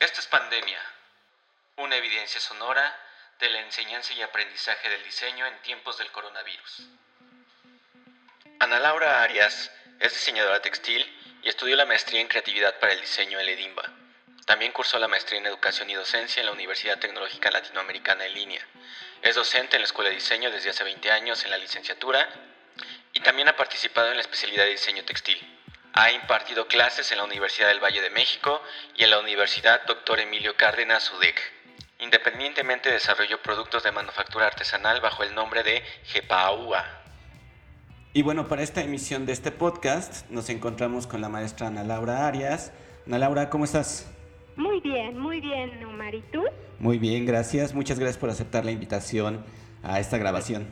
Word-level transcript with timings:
Esto 0.00 0.20
es 0.20 0.28
Pandemia, 0.28 0.80
una 1.74 1.96
evidencia 1.96 2.40
sonora 2.40 2.96
de 3.40 3.50
la 3.50 3.58
enseñanza 3.62 4.12
y 4.12 4.22
aprendizaje 4.22 4.88
del 4.88 5.02
diseño 5.02 5.44
en 5.44 5.60
tiempos 5.62 5.98
del 5.98 6.12
coronavirus. 6.12 6.86
Ana 8.60 8.78
Laura 8.78 9.22
Arias 9.22 9.72
es 9.98 10.12
diseñadora 10.12 10.62
textil 10.62 11.04
y 11.42 11.48
estudió 11.48 11.74
la 11.74 11.84
maestría 11.84 12.20
en 12.20 12.28
creatividad 12.28 12.78
para 12.78 12.92
el 12.92 13.00
diseño 13.00 13.40
en 13.40 13.48
EDIMBA. 13.48 13.92
También 14.46 14.70
cursó 14.70 15.00
la 15.00 15.08
maestría 15.08 15.40
en 15.40 15.46
educación 15.46 15.90
y 15.90 15.94
docencia 15.94 16.38
en 16.38 16.46
la 16.46 16.52
Universidad 16.52 17.00
Tecnológica 17.00 17.50
Latinoamericana 17.50 18.24
en 18.24 18.34
línea. 18.34 18.64
Es 19.22 19.34
docente 19.34 19.78
en 19.78 19.82
la 19.82 19.86
Escuela 19.86 20.10
de 20.10 20.14
Diseño 20.14 20.52
desde 20.52 20.70
hace 20.70 20.84
20 20.84 21.10
años 21.10 21.42
en 21.42 21.50
la 21.50 21.58
licenciatura 21.58 22.28
y 23.12 23.18
también 23.18 23.48
ha 23.48 23.56
participado 23.56 24.10
en 24.10 24.14
la 24.14 24.22
especialidad 24.22 24.62
de 24.62 24.70
diseño 24.70 25.04
textil. 25.04 25.57
Ha 26.00 26.12
impartido 26.12 26.68
clases 26.68 27.10
en 27.10 27.18
la 27.18 27.24
Universidad 27.24 27.66
del 27.66 27.82
Valle 27.82 28.00
de 28.00 28.10
México 28.10 28.62
y 28.96 29.02
en 29.02 29.10
la 29.10 29.18
Universidad 29.18 29.80
Dr. 29.84 30.20
Emilio 30.20 30.54
Cárdenas 30.56 31.12
UDEC. 31.12 31.34
Independientemente 31.98 32.88
desarrolló 32.88 33.42
productos 33.42 33.82
de 33.82 33.90
manufactura 33.90 34.46
artesanal 34.46 35.00
bajo 35.00 35.24
el 35.24 35.34
nombre 35.34 35.64
de 35.64 35.82
Jepaúa. 36.04 36.84
Y 38.12 38.22
bueno, 38.22 38.46
para 38.46 38.62
esta 38.62 38.80
emisión 38.80 39.26
de 39.26 39.32
este 39.32 39.50
podcast 39.50 40.30
nos 40.30 40.48
encontramos 40.50 41.08
con 41.08 41.20
la 41.20 41.28
maestra 41.28 41.66
Ana 41.66 41.82
Laura 41.82 42.28
Arias. 42.28 42.72
Ana 43.04 43.18
Laura, 43.18 43.50
¿cómo 43.50 43.64
estás? 43.64 44.08
Muy 44.54 44.80
bien, 44.80 45.18
muy 45.18 45.40
bien, 45.40 45.84
Omar. 45.84 46.14
¿Y 46.14 46.22
tú? 46.30 46.44
Muy 46.78 46.98
bien, 46.98 47.26
gracias. 47.26 47.74
Muchas 47.74 47.98
gracias 47.98 48.18
por 48.18 48.30
aceptar 48.30 48.64
la 48.64 48.70
invitación 48.70 49.44
a 49.82 49.98
esta 49.98 50.16
grabación. 50.16 50.68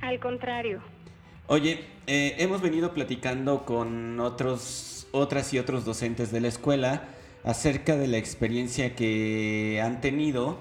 Al 0.00 0.18
contrario. 0.18 0.82
Oye, 1.46 1.91
eh, 2.06 2.36
hemos 2.38 2.60
venido 2.60 2.92
platicando 2.94 3.64
con 3.64 4.18
otros, 4.20 5.06
otras 5.12 5.52
y 5.54 5.58
otros 5.58 5.84
docentes 5.84 6.32
de 6.32 6.40
la 6.40 6.48
escuela 6.48 7.04
acerca 7.44 7.96
de 7.96 8.08
la 8.08 8.18
experiencia 8.18 8.94
que 8.94 9.80
han 9.82 10.00
tenido 10.00 10.58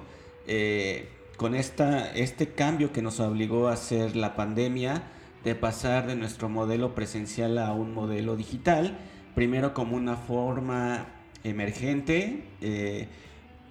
eh, 0.48 1.10
con 1.38 1.56
esta, 1.56 2.12
este 2.14 2.50
cambio 2.50 2.92
que 2.92 3.02
nos 3.02 3.20
obligó 3.20 3.68
a 3.68 3.74
hacer 3.74 4.16
la 4.16 4.36
pandemia, 4.36 5.04
de 5.44 5.56
pasar 5.56 6.06
de 6.06 6.16
nuestro 6.16 6.50
modelo 6.50 6.94
presencial 6.94 7.58
a 7.58 7.74
un 7.74 7.96
modelo 7.96 8.36
digital, 8.36 9.00
primero 9.34 9.74
como 9.74 9.96
una 9.96 10.18
forma 10.18 11.08
emergente 11.44 12.44
eh, 12.62 13.08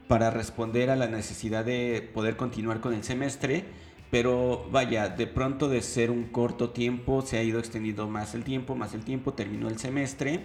para 0.09 0.31
responder 0.31 0.91
a 0.91 0.97
la 0.97 1.07
necesidad 1.07 1.65
de 1.65 2.11
poder 2.13 2.37
continuar 2.37 2.81
con 2.81 2.95
el 2.95 3.05
semestre, 3.05 3.65
pero 4.11 4.67
vaya, 4.71 5.09
de 5.09 5.27
pronto 5.27 5.69
de 5.69 5.83
ser 5.83 6.11
un 6.11 6.25
corto 6.25 6.71
tiempo 6.71 7.23
se 7.23 7.39
ha 7.39 7.43
ido 7.43 7.59
extendiendo 7.59 8.09
más 8.09 8.35
el 8.35 8.43
tiempo, 8.43 8.75
más 8.75 8.93
el 8.95 9.05
tiempo, 9.05 9.35
terminó 9.35 9.69
el 9.69 9.79
semestre 9.79 10.41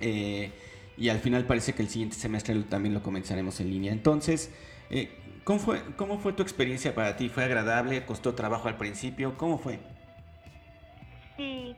eh, 0.00 0.50
y 0.96 1.08
al 1.10 1.18
final 1.18 1.44
parece 1.44 1.74
que 1.74 1.82
el 1.82 1.88
siguiente 1.88 2.16
semestre 2.16 2.54
también 2.62 2.94
lo 2.94 3.02
comenzaremos 3.02 3.60
en 3.60 3.70
línea. 3.70 3.92
Entonces, 3.92 4.54
eh, 4.90 5.10
¿cómo, 5.44 5.58
fue, 5.58 5.82
¿cómo 5.96 6.18
fue 6.18 6.32
tu 6.32 6.42
experiencia 6.42 6.94
para 6.94 7.16
ti? 7.16 7.28
¿Fue 7.28 7.44
agradable? 7.44 8.04
¿Costó 8.06 8.34
trabajo 8.34 8.68
al 8.68 8.76
principio? 8.76 9.36
¿Cómo 9.36 9.58
fue? 9.58 9.78
Sí, 11.36 11.76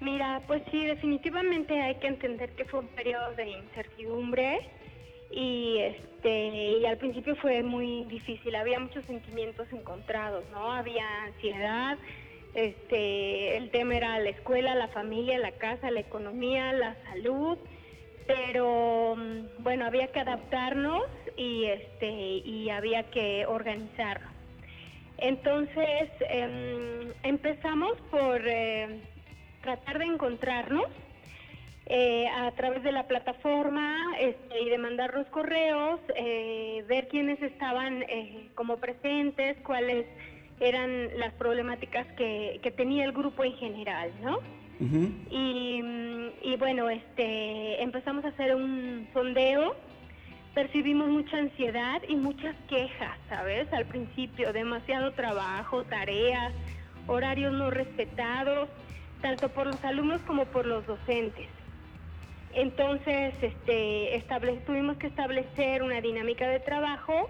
mira, 0.00 0.40
pues 0.46 0.62
sí, 0.70 0.86
definitivamente 0.86 1.80
hay 1.80 1.96
que 1.96 2.06
entender 2.06 2.50
que 2.54 2.64
fue 2.64 2.80
un 2.80 2.88
periodo 2.88 3.34
de 3.34 3.48
incertidumbre 3.48 4.68
y 5.30 5.78
este 5.78 6.78
y 6.80 6.86
al 6.86 6.96
principio 6.98 7.36
fue 7.36 7.62
muy 7.62 8.04
difícil. 8.04 8.54
Había 8.54 8.78
muchos 8.78 9.04
sentimientos 9.04 9.66
encontrados 9.72 10.44
no 10.52 10.72
había 10.72 11.24
ansiedad 11.24 11.98
este 12.54 13.56
el 13.56 13.70
tema 13.70 13.96
era 13.96 14.18
la 14.20 14.30
escuela 14.30 14.76
la 14.76 14.86
familia 14.88 15.38
la 15.38 15.50
casa 15.52 15.90
la 15.90 15.98
economía 15.98 16.72
la 16.72 16.94
salud 17.10 17.58
pero 18.28 19.16
bueno 19.58 19.84
había 19.86 20.06
que 20.08 20.20
adaptarnos 20.20 21.02
y 21.36 21.64
este 21.64 22.08
y 22.08 22.70
había 22.70 23.04
que 23.10 23.46
organizarnos. 23.46 24.32
Entonces 25.18 26.10
em, 26.28 27.12
empezamos 27.22 27.98
por 28.10 28.40
eh, 28.46 29.00
tratar 29.62 29.98
de 29.98 30.06
encontrarnos 30.06 30.86
eh, 31.86 32.26
a 32.28 32.50
través 32.52 32.82
de 32.82 32.92
la 32.92 33.06
plataforma 33.06 33.94
este, 34.18 34.62
y 34.62 34.70
de 34.70 34.78
mandar 34.78 35.12
los 35.12 35.26
correos, 35.26 36.00
eh, 36.16 36.82
ver 36.88 37.08
quiénes 37.08 37.42
estaban 37.42 38.02
eh, 38.04 38.48
como 38.54 38.78
presentes, 38.78 39.58
cuáles 39.64 40.06
eran 40.60 41.18
las 41.18 41.34
problemáticas 41.34 42.06
que, 42.16 42.72
tenía 42.74 43.04
el 43.04 43.12
grupo 43.12 43.44
en 43.44 43.52
general, 43.56 44.10
¿no? 44.22 44.38
y, 45.30 45.82
y, 46.42 46.56
bueno, 46.56 46.90
este, 46.90 47.82
empezamos 47.82 48.24
a 48.24 48.28
hacer 48.28 48.54
un 48.54 49.06
sondeo, 49.12 49.76
percibimos 50.54 51.08
mucha 51.08 51.36
ansiedad 51.36 52.02
y 52.08 52.16
muchas 52.16 52.56
quejas, 52.68 53.18
¿sabes? 53.28 53.72
Al 53.72 53.84
principio, 53.86 54.52
demasiado 54.52 55.12
trabajo, 55.12 55.84
tareas, 55.84 56.52
horarios 57.06 57.52
no 57.52 57.70
respetados, 57.70 58.68
tanto 59.20 59.48
por 59.50 59.66
los 59.66 59.84
alumnos 59.84 60.20
como 60.22 60.44
por 60.46 60.66
los 60.66 60.86
docentes. 60.86 61.48
Entonces, 62.54 63.34
este, 63.42 64.24
tuvimos 64.64 64.96
que 64.98 65.08
establecer 65.08 65.82
una 65.82 66.00
dinámica 66.00 66.48
de 66.48 66.60
trabajo 66.60 67.28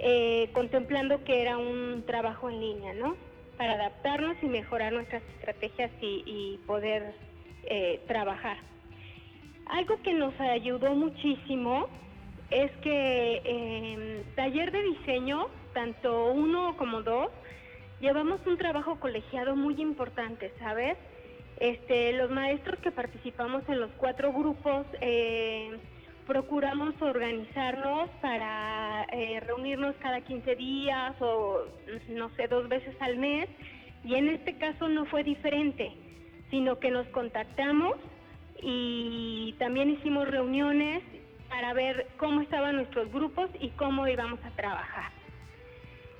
eh, 0.00 0.48
contemplando 0.52 1.22
que 1.24 1.42
era 1.42 1.58
un 1.58 2.04
trabajo 2.06 2.48
en 2.48 2.60
línea, 2.60 2.94
¿no? 2.94 3.16
Para 3.56 3.74
adaptarnos 3.74 4.36
y 4.42 4.46
mejorar 4.46 4.92
nuestras 4.92 5.22
estrategias 5.36 5.90
y, 6.00 6.58
poder 6.66 7.14
eh, 7.64 8.00
trabajar. 8.06 8.56
Algo 9.66 10.00
que 10.02 10.14
nos 10.14 10.38
ayudó 10.40 10.94
muchísimo 10.94 11.88
es 12.50 12.70
que 12.82 13.42
en 13.44 14.24
taller 14.34 14.72
de 14.72 14.82
diseño, 14.82 15.48
tanto 15.74 16.32
uno 16.32 16.76
como 16.78 17.02
dos, 17.02 17.30
llevamos 18.00 18.40
un 18.46 18.56
trabajo 18.56 18.98
colegiado 18.98 19.56
muy 19.56 19.74
importante, 19.80 20.52
¿sabes? 20.58 20.96
Este, 21.60 22.12
los 22.12 22.30
maestros 22.30 22.78
que 22.78 22.92
participamos 22.92 23.68
en 23.68 23.80
los 23.80 23.90
cuatro 23.96 24.32
grupos 24.32 24.86
eh, 25.00 25.76
procuramos 26.24 26.94
organizarnos 27.02 28.08
para 28.20 29.04
eh, 29.10 29.40
reunirnos 29.40 29.96
cada 29.96 30.20
15 30.20 30.54
días 30.54 31.16
o 31.20 31.64
no 32.10 32.30
sé, 32.36 32.46
dos 32.46 32.68
veces 32.68 32.94
al 33.00 33.16
mes. 33.16 33.48
Y 34.04 34.14
en 34.14 34.28
este 34.28 34.56
caso 34.56 34.88
no 34.88 35.04
fue 35.06 35.24
diferente, 35.24 35.90
sino 36.50 36.78
que 36.78 36.92
nos 36.92 37.08
contactamos 37.08 37.96
y 38.62 39.56
también 39.58 39.90
hicimos 39.90 40.28
reuniones 40.28 41.02
para 41.48 41.72
ver 41.72 42.06
cómo 42.18 42.40
estaban 42.40 42.76
nuestros 42.76 43.10
grupos 43.10 43.50
y 43.58 43.70
cómo 43.70 44.06
íbamos 44.06 44.38
a 44.44 44.50
trabajar 44.50 45.17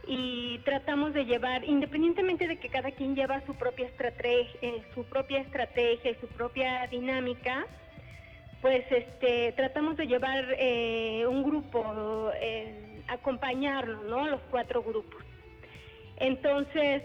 y 0.08 0.58
tratamos 0.64 1.12
de 1.12 1.26
llevar, 1.26 1.64
independientemente 1.64 2.48
de 2.48 2.56
que 2.56 2.70
cada 2.70 2.90
quien 2.92 3.14
lleva 3.14 3.44
su 3.44 3.54
propia 3.54 3.86
estrategia, 3.86 4.58
eh, 4.62 4.82
su 4.94 5.04
propia 5.04 5.40
estrategia 5.40 6.12
y 6.12 6.14
su 6.14 6.26
propia 6.28 6.86
dinámica, 6.86 7.66
pues 8.62 8.90
este, 8.90 9.52
tratamos 9.52 9.98
de 9.98 10.06
llevar 10.06 10.46
eh, 10.58 11.26
un 11.28 11.42
grupo, 11.42 12.30
eh, 12.40 13.02
acompañarnos, 13.06 14.02
¿no? 14.06 14.26
Los 14.26 14.40
cuatro 14.50 14.82
grupos. 14.82 15.22
Entonces 16.16 17.02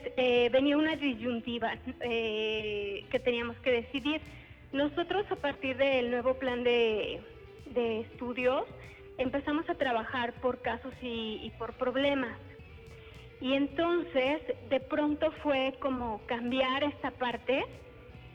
venía 0.51 0.75
una 0.75 0.95
disyuntiva 0.95 1.75
que 1.99 3.21
teníamos 3.23 3.55
que 3.57 3.69
decidir. 3.69 4.21
Nosotros 4.71 5.23
a 5.29 5.35
partir 5.35 5.77
del 5.77 6.09
nuevo 6.09 6.33
plan 6.39 6.63
de, 6.63 7.21
estudios 7.75 8.65
empezamos 9.19 9.69
a 9.69 9.75
trabajar 9.75 10.33
por 10.41 10.63
casos 10.63 10.93
y 11.03 11.51
por 11.59 11.73
problemas. 11.73 12.35
Y 13.43 13.55
entonces 13.55 14.41
de 14.69 14.79
pronto 14.79 15.29
fue 15.43 15.75
como 15.81 16.21
cambiar 16.27 16.81
esta 16.85 17.11
parte 17.11 17.65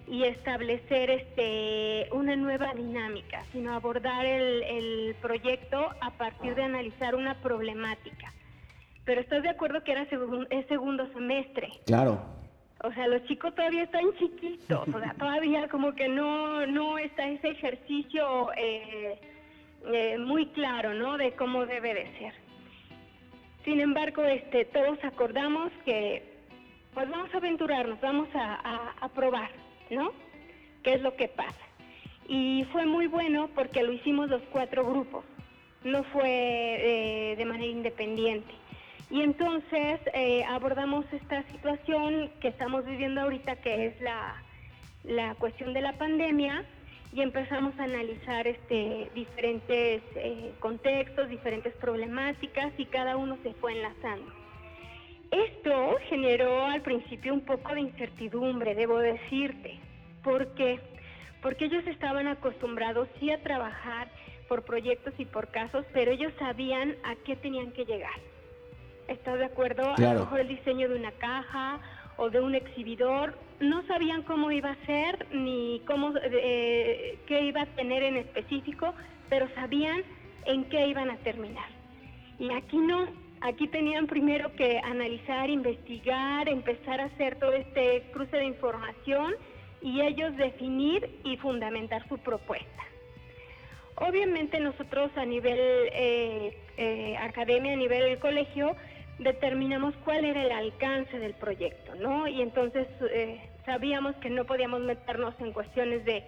y 0.06 0.24
establecer 0.24 1.08
este, 1.08 2.10
una 2.12 2.36
nueva 2.36 2.74
dinámica, 2.74 3.42
sino 3.50 3.72
abordar 3.72 4.26
el, 4.26 5.16
proyecto 5.22 5.88
a 6.02 6.10
partir 6.10 6.54
de 6.54 6.62
analizar 6.62 7.14
una 7.14 7.40
problemática. 7.40 8.34
Pero 9.06 9.22
estoy 9.22 9.40
de 9.40 9.48
acuerdo 9.48 9.82
que 9.82 9.92
era 9.92 10.02
es 10.02 10.66
segundo 10.66 11.10
semestre. 11.14 11.70
Claro. 11.86 12.20
O 12.84 12.92
sea, 12.92 13.06
los 13.06 13.24
chicos 13.24 13.54
todavía 13.54 13.84
están 13.84 14.12
chiquitos, 14.18 14.86
o 14.88 15.00
sea, 15.00 15.14
todavía 15.18 15.68
como 15.68 15.94
que 15.94 16.08
no, 16.08 16.66
no 16.66 16.98
está 16.98 17.26
ese 17.26 17.48
ejercicio 17.48 18.52
eh, 18.58 19.18
eh, 19.90 20.18
muy 20.18 20.48
claro, 20.48 20.92
¿no? 20.92 21.16
De 21.16 21.32
cómo 21.32 21.64
debe 21.64 21.94
de 21.94 22.18
ser. 22.18 22.47
Sin 23.68 23.80
embargo, 23.80 24.24
este, 24.24 24.64
todos 24.64 24.98
acordamos 25.04 25.70
que 25.84 26.22
pues 26.94 27.06
vamos 27.10 27.28
a 27.34 27.36
aventurarnos, 27.36 28.00
vamos 28.00 28.26
a, 28.32 29.10
probar, 29.14 29.50
¿no? 29.90 30.10
¿Qué 30.82 30.94
es 30.94 31.02
lo 31.02 31.14
que 31.16 31.28
pasa? 31.28 31.66
Y 32.26 32.64
fue 32.72 32.86
muy 32.86 33.08
bueno 33.08 33.50
porque 33.54 33.82
lo 33.82 33.92
hicimos 33.92 34.30
los 34.30 34.40
cuatro 34.52 34.86
grupos, 34.86 35.22
no 35.84 36.02
fue 36.04 36.22
eh, 36.24 37.36
de 37.36 37.44
manera 37.44 37.66
independiente. 37.66 38.54
Y 39.10 39.20
entonces 39.20 40.00
eh, 40.14 40.44
abordamos 40.44 41.04
esta 41.12 41.42
situación 41.48 42.30
que 42.40 42.48
estamos 42.48 42.86
viviendo 42.86 43.20
ahorita, 43.20 43.56
que 43.56 43.88
es 43.88 44.00
la, 44.00 44.42
la 45.04 45.34
cuestión 45.34 45.74
de 45.74 45.82
la 45.82 45.92
pandemia, 45.92 46.64
y 47.12 47.22
empezamos 47.22 47.78
a 47.78 47.84
analizar 47.84 48.46
este, 48.46 49.10
diferentes 49.14 50.02
eh, 50.14 50.52
contextos, 50.60 51.28
diferentes 51.28 51.72
problemáticas 51.74 52.72
y 52.76 52.84
cada 52.86 53.16
uno 53.16 53.38
se 53.42 53.54
fue 53.54 53.72
enlazando. 53.72 54.32
Esto 55.30 55.96
generó 56.08 56.66
al 56.66 56.82
principio 56.82 57.34
un 57.34 57.42
poco 57.42 57.74
de 57.74 57.80
incertidumbre, 57.80 58.74
debo 58.74 58.98
decirte. 58.98 59.78
¿Por 60.22 60.54
qué? 60.54 60.80
Porque 61.42 61.66
ellos 61.66 61.86
estaban 61.86 62.26
acostumbrados 62.26 63.08
sí 63.20 63.30
a 63.30 63.42
trabajar 63.42 64.08
por 64.48 64.64
proyectos 64.64 65.12
y 65.18 65.26
por 65.26 65.48
casos, 65.48 65.84
pero 65.92 66.10
ellos 66.10 66.32
sabían 66.38 66.96
a 67.04 67.14
qué 67.24 67.36
tenían 67.36 67.72
que 67.72 67.84
llegar. 67.84 68.18
¿Estás 69.06 69.38
de 69.38 69.44
acuerdo? 69.44 69.94
A 69.94 70.00
lo 70.00 70.20
mejor 70.20 70.40
el 70.40 70.48
diseño 70.48 70.88
de 70.88 70.96
una 70.96 71.12
caja 71.12 71.80
o 72.16 72.30
de 72.30 72.40
un 72.40 72.54
exhibidor, 72.54 73.34
no 73.60 73.86
sabían 73.86 74.22
cómo 74.22 74.50
iba 74.50 74.70
a 74.70 74.86
ser 74.86 75.26
ni 75.32 75.82
cómo, 75.86 76.12
eh, 76.22 77.18
qué 77.26 77.42
iba 77.42 77.62
a 77.62 77.66
tener 77.66 78.02
en 78.02 78.16
específico, 78.16 78.94
pero 79.28 79.48
sabían 79.54 80.02
en 80.46 80.64
qué 80.64 80.86
iban 80.86 81.10
a 81.10 81.16
terminar. 81.18 81.68
Y 82.38 82.52
aquí 82.52 82.76
no, 82.78 83.06
aquí 83.40 83.66
tenían 83.66 84.06
primero 84.06 84.54
que 84.54 84.78
analizar, 84.78 85.50
investigar, 85.50 86.48
empezar 86.48 87.00
a 87.00 87.04
hacer 87.04 87.36
todo 87.36 87.52
este 87.52 88.04
cruce 88.12 88.36
de 88.36 88.44
información 88.44 89.34
y 89.82 90.00
ellos 90.00 90.36
definir 90.36 91.20
y 91.24 91.36
fundamentar 91.36 92.06
su 92.08 92.18
propuesta. 92.18 92.84
Obviamente 93.96 94.60
nosotros 94.60 95.10
a 95.16 95.24
nivel 95.24 95.58
eh, 95.58 96.56
eh, 96.76 97.16
academia, 97.16 97.72
a 97.72 97.76
nivel 97.76 98.18
colegio, 98.20 98.76
determinamos 99.18 99.94
cuál 100.04 100.24
era 100.24 100.42
el 100.42 100.52
alcance 100.52 101.18
del 101.18 101.34
proyecto, 101.34 101.94
¿no? 101.96 102.28
Y 102.28 102.40
entonces 102.42 102.86
eh, 103.10 103.40
sabíamos 103.64 104.14
que 104.16 104.30
no 104.30 104.44
podíamos 104.44 104.80
meternos 104.80 105.34
en 105.40 105.52
cuestiones 105.52 106.04
de 106.04 106.24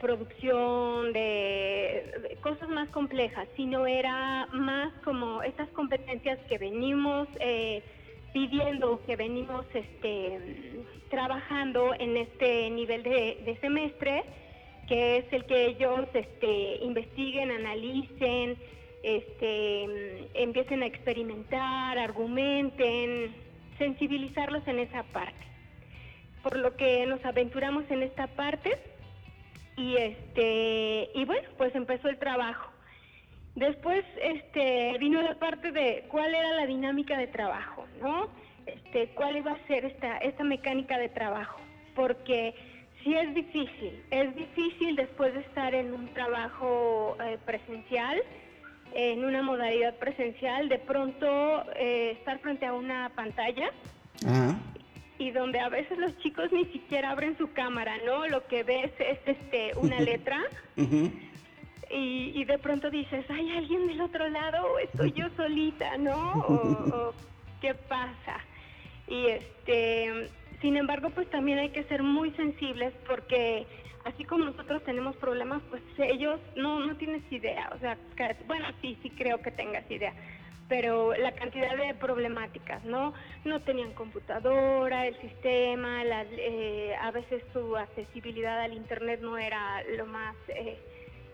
producción, 0.00 1.12
de, 1.12 2.38
cosas 2.42 2.68
más 2.70 2.88
complejas, 2.88 3.46
sino 3.56 3.86
era 3.86 4.46
más 4.52 4.90
como 5.04 5.42
estas 5.42 5.68
competencias 5.70 6.38
que 6.48 6.56
venimos 6.56 7.28
pidiendo, 8.32 9.02
que 9.04 9.16
venimos 9.16 9.66
este, 9.74 10.38
trabajando 11.10 11.92
en 11.98 12.16
este 12.16 12.70
nivel 12.70 13.02
de 13.02 13.58
semestre 13.60 14.24
que 14.86 15.18
es 15.18 15.32
el 15.32 15.44
que 15.46 15.66
ellos 15.66 16.06
este, 16.14 16.76
investiguen, 16.82 17.50
analicen, 17.50 18.56
este, 19.06 20.28
empiecen 20.34 20.82
a 20.82 20.86
experimentar, 20.86 21.96
argumenten, 21.96 23.32
sensibilizarlos 23.78 24.66
en 24.66 24.80
esa 24.80 25.04
parte. 25.04 25.46
Por 26.42 26.56
lo 26.56 26.76
que 26.76 27.06
nos 27.06 27.24
aventuramos 27.24 27.88
en 27.88 28.02
esta 28.02 28.26
parte 28.26 28.76
y 29.76 29.96
este 29.96 31.08
y 31.14 31.24
bueno, 31.24 31.48
pues 31.56 31.72
empezó 31.76 32.08
el 32.08 32.18
trabajo. 32.18 32.72
Después 33.54 34.04
este 34.20 34.96
vino 34.98 35.22
la 35.22 35.38
parte 35.38 35.70
de 35.70 36.04
cuál 36.08 36.34
era 36.34 36.54
la 36.54 36.66
dinámica 36.66 37.16
de 37.16 37.28
trabajo, 37.28 37.86
¿no? 38.02 38.28
Este, 38.66 39.10
cuál 39.14 39.36
iba 39.36 39.52
a 39.52 39.66
ser 39.68 39.84
esta 39.84 40.18
esta 40.18 40.42
mecánica 40.42 40.98
de 40.98 41.10
trabajo, 41.10 41.60
porque 41.94 42.54
sí 43.04 43.14
es 43.14 43.32
difícil, 43.34 44.02
es 44.10 44.34
difícil 44.34 44.96
después 44.96 45.32
de 45.32 45.40
estar 45.42 45.76
en 45.76 45.94
un 45.94 46.12
trabajo 46.12 47.16
eh, 47.24 47.38
presencial, 47.46 48.20
en 48.98 49.26
una 49.26 49.42
modalidad 49.42 49.94
presencial, 49.96 50.70
de 50.70 50.78
pronto 50.78 51.70
eh, 51.76 52.12
estar 52.18 52.38
frente 52.38 52.64
a 52.64 52.72
una 52.72 53.10
pantalla 53.14 53.70
y 55.18 55.30
donde 55.32 55.60
a 55.60 55.68
veces 55.68 55.98
los 55.98 56.16
chicos 56.18 56.50
ni 56.50 56.64
siquiera 56.66 57.10
abren 57.10 57.36
su 57.36 57.52
cámara, 57.52 57.98
¿no? 58.06 58.26
Lo 58.26 58.46
que 58.46 58.62
ves 58.62 58.90
es 58.98 59.18
este 59.26 59.72
una 59.76 60.00
letra. 60.10 60.42
y, 61.90 62.44
de 62.44 62.58
pronto 62.58 62.90
dices, 62.90 63.28
¿hay 63.30 63.50
alguien 63.50 63.86
del 63.86 64.00
otro 64.00 64.28
lado 64.30 64.66
o 64.66 64.78
estoy 64.78 65.12
yo 65.12 65.28
solita, 65.36 65.98
no? 65.98 66.32
o 66.32 67.14
¿qué 67.60 67.74
pasa? 67.74 68.40
Y 69.08 69.26
este 69.26 70.30
sin 70.62 70.76
embargo, 70.78 71.10
pues 71.10 71.28
también 71.28 71.58
hay 71.58 71.68
que 71.68 71.84
ser 71.84 72.02
muy 72.02 72.30
sensibles 72.30 72.94
porque 73.06 73.66
así 74.06 74.24
como 74.24 74.44
nosotros 74.44 74.82
tenemos 74.84 75.16
problemas, 75.16 75.62
pues 75.68 75.82
ellos 75.98 76.40
no, 76.56 76.80
no 76.80 76.96
tienes 76.96 77.22
idea. 77.30 77.70
O 77.74 77.78
sea, 77.78 77.98
bueno, 78.46 78.68
sí, 78.80 78.98
sí 79.02 79.10
creo 79.10 79.40
que 79.42 79.50
tengas 79.50 79.88
idea 79.90 80.14
pero 80.68 81.14
la 81.14 81.32
cantidad 81.32 81.76
de 81.76 81.94
problemáticas, 81.94 82.84
¿no? 82.84 83.12
No 83.44 83.60
tenían 83.60 83.92
computadora, 83.92 85.06
el 85.06 85.16
sistema, 85.20 86.02
eh, 86.04 86.94
a 87.00 87.10
veces 87.10 87.42
su 87.52 87.76
accesibilidad 87.76 88.60
al 88.60 88.72
Internet 88.72 89.20
no 89.20 89.38
era 89.38 89.82
lo 89.96 90.06
más 90.06 90.34
eh, 90.48 90.78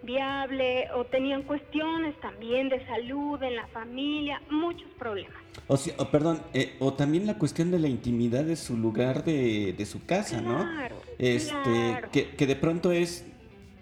viable 0.02 0.90
o 0.92 1.04
tenían 1.04 1.42
cuestiones 1.42 2.18
también 2.20 2.68
de 2.68 2.84
salud 2.86 3.42
en 3.42 3.56
la 3.56 3.66
familia, 3.68 4.40
muchos 4.50 4.88
problemas. 4.98 5.36
O, 5.68 5.76
sea, 5.76 5.96
perdón, 6.10 6.42
eh, 6.54 6.76
o 6.80 6.94
también 6.94 7.26
la 7.26 7.38
cuestión 7.38 7.70
de 7.70 7.78
la 7.78 7.88
intimidad 7.88 8.44
de 8.44 8.56
su 8.56 8.76
lugar 8.76 9.24
de, 9.24 9.74
de 9.76 9.86
su 9.86 10.04
casa, 10.04 10.40
¿no? 10.40 10.66
Este, 11.18 12.00
Que, 12.10 12.30
que 12.30 12.46
de 12.46 12.56
pronto 12.56 12.90
es, 12.92 13.26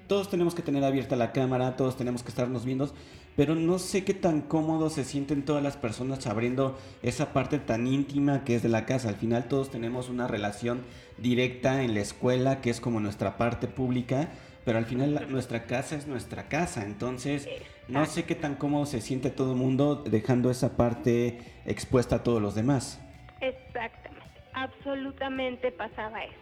todos 0.06 0.28
tenemos 0.28 0.54
que 0.54 0.62
tener 0.62 0.84
abierta 0.84 1.16
la 1.16 1.32
cámara, 1.32 1.76
todos 1.76 1.96
tenemos 1.96 2.22
que 2.22 2.28
estarnos 2.28 2.64
viendo, 2.64 2.92
pero 3.36 3.54
no 3.54 3.78
sé 3.78 4.04
qué 4.04 4.12
tan 4.12 4.42
cómodo 4.42 4.90
se 4.90 5.04
sienten 5.04 5.44
todas 5.44 5.62
las 5.62 5.76
personas 5.76 6.26
abriendo 6.26 6.76
esa 7.02 7.32
parte 7.32 7.58
tan 7.58 7.86
íntima 7.86 8.44
que 8.44 8.56
es 8.56 8.62
de 8.62 8.68
la 8.68 8.84
casa. 8.84 9.08
Al 9.08 9.14
final 9.14 9.48
todos 9.48 9.70
tenemos 9.70 10.08
una 10.08 10.26
relación 10.26 10.82
directa 11.16 11.82
en 11.82 11.94
la 11.94 12.00
escuela, 12.00 12.60
que 12.60 12.70
es 12.70 12.80
como 12.80 13.00
nuestra 13.00 13.38
parte 13.38 13.68
pública, 13.68 14.30
pero 14.64 14.78
al 14.78 14.84
final 14.84 15.26
nuestra 15.30 15.64
casa 15.64 15.96
es 15.96 16.06
nuestra 16.06 16.48
casa, 16.48 16.84
entonces 16.84 17.48
no 17.88 18.06
sé 18.06 18.24
qué 18.24 18.34
tan 18.34 18.54
cómodo 18.54 18.86
se 18.86 19.00
siente 19.00 19.30
todo 19.30 19.52
el 19.52 19.58
mundo 19.58 19.96
dejando 19.96 20.50
esa 20.50 20.76
parte 20.76 21.38
expuesta 21.66 22.16
a 22.16 22.22
todos 22.22 22.40
los 22.40 22.54
demás. 22.54 23.00
Exactamente, 23.40 24.40
absolutamente 24.52 25.72
pasaba 25.72 26.24
eso. 26.24 26.34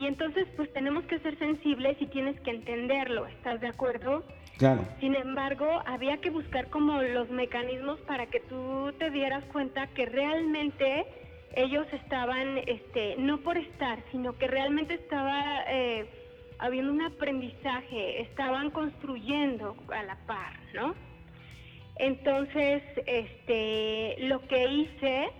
Y 0.00 0.06
entonces 0.06 0.46
pues 0.56 0.72
tenemos 0.72 1.04
que 1.04 1.18
ser 1.20 1.38
sensibles 1.38 1.96
y 2.00 2.06
tienes 2.06 2.40
que 2.40 2.50
entenderlo, 2.50 3.26
¿estás 3.26 3.60
de 3.60 3.68
acuerdo? 3.68 4.24
Claro. 4.58 4.84
Sin 5.00 5.14
embargo, 5.14 5.66
había 5.86 6.18
que 6.18 6.30
buscar 6.30 6.68
como 6.68 7.00
los 7.02 7.30
mecanismos 7.30 7.98
para 8.00 8.26
que 8.26 8.40
tú 8.40 8.92
te 8.98 9.10
dieras 9.10 9.44
cuenta 9.52 9.88
que 9.88 10.06
realmente 10.06 11.06
ellos 11.54 11.86
estaban, 11.92 12.58
este, 12.66 13.16
no 13.18 13.38
por 13.38 13.58
estar, 13.58 13.98
sino 14.10 14.36
que 14.38 14.46
realmente 14.46 14.94
estaba... 14.94 15.64
Eh, 15.68 16.21
habiendo 16.62 16.92
un 16.92 17.02
aprendizaje, 17.02 18.22
estaban 18.22 18.70
construyendo 18.70 19.76
a 19.92 20.02
la 20.04 20.16
par, 20.26 20.52
¿no? 20.74 20.94
Entonces, 21.96 22.82
este, 23.04 24.16
lo 24.20 24.40
que 24.46 24.68
hice 24.68 25.30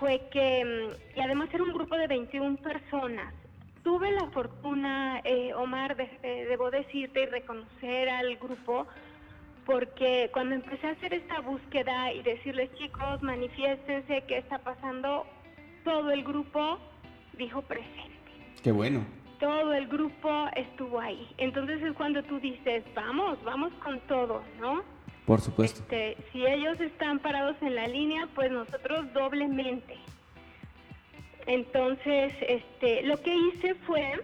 fue 0.00 0.20
que, 0.32 0.64
mm, 0.64 1.16
y 1.16 1.20
además 1.20 1.48
era 1.52 1.62
un 1.62 1.72
grupo 1.72 1.96
de 1.96 2.08
21 2.08 2.56
personas, 2.56 3.32
tuve 3.84 4.10
la 4.10 4.28
fortuna, 4.30 5.20
eh, 5.22 5.54
Omar, 5.54 5.96
de, 5.96 6.08
debo 6.22 6.72
decirte 6.72 7.22
y 7.22 7.26
reconocer 7.26 8.08
al 8.08 8.36
grupo, 8.36 8.88
porque 9.64 10.28
cuando 10.32 10.56
empecé 10.56 10.88
a 10.88 10.90
hacer 10.90 11.14
esta 11.14 11.40
búsqueda 11.40 12.12
y 12.12 12.22
decirles, 12.22 12.68
chicos, 12.74 13.22
manifiéstense 13.22 14.24
qué 14.26 14.38
está 14.38 14.58
pasando, 14.58 15.24
todo 15.84 16.10
el 16.10 16.24
grupo 16.24 16.80
dijo 17.38 17.62
presente. 17.62 18.10
Qué 18.62 18.72
bueno 18.72 19.23
todo 19.44 19.74
el 19.74 19.86
grupo 19.88 20.48
estuvo 20.56 20.98
ahí. 20.98 21.28
Entonces 21.36 21.82
es 21.82 21.92
cuando 21.92 22.22
tú 22.22 22.40
dices, 22.40 22.82
vamos, 22.94 23.36
vamos 23.44 23.74
con 23.74 24.00
todo, 24.00 24.42
¿no? 24.58 24.82
Por 25.26 25.42
supuesto. 25.42 25.82
Este, 25.82 26.16
si 26.32 26.46
ellos 26.46 26.80
están 26.80 27.18
parados 27.18 27.54
en 27.60 27.74
la 27.74 27.86
línea, 27.86 28.26
pues 28.34 28.50
nosotros 28.50 29.12
doblemente. 29.12 29.98
Entonces, 31.46 32.32
este, 32.40 33.02
lo 33.02 33.20
que 33.20 33.36
hice 33.36 33.74
fue 33.86 34.18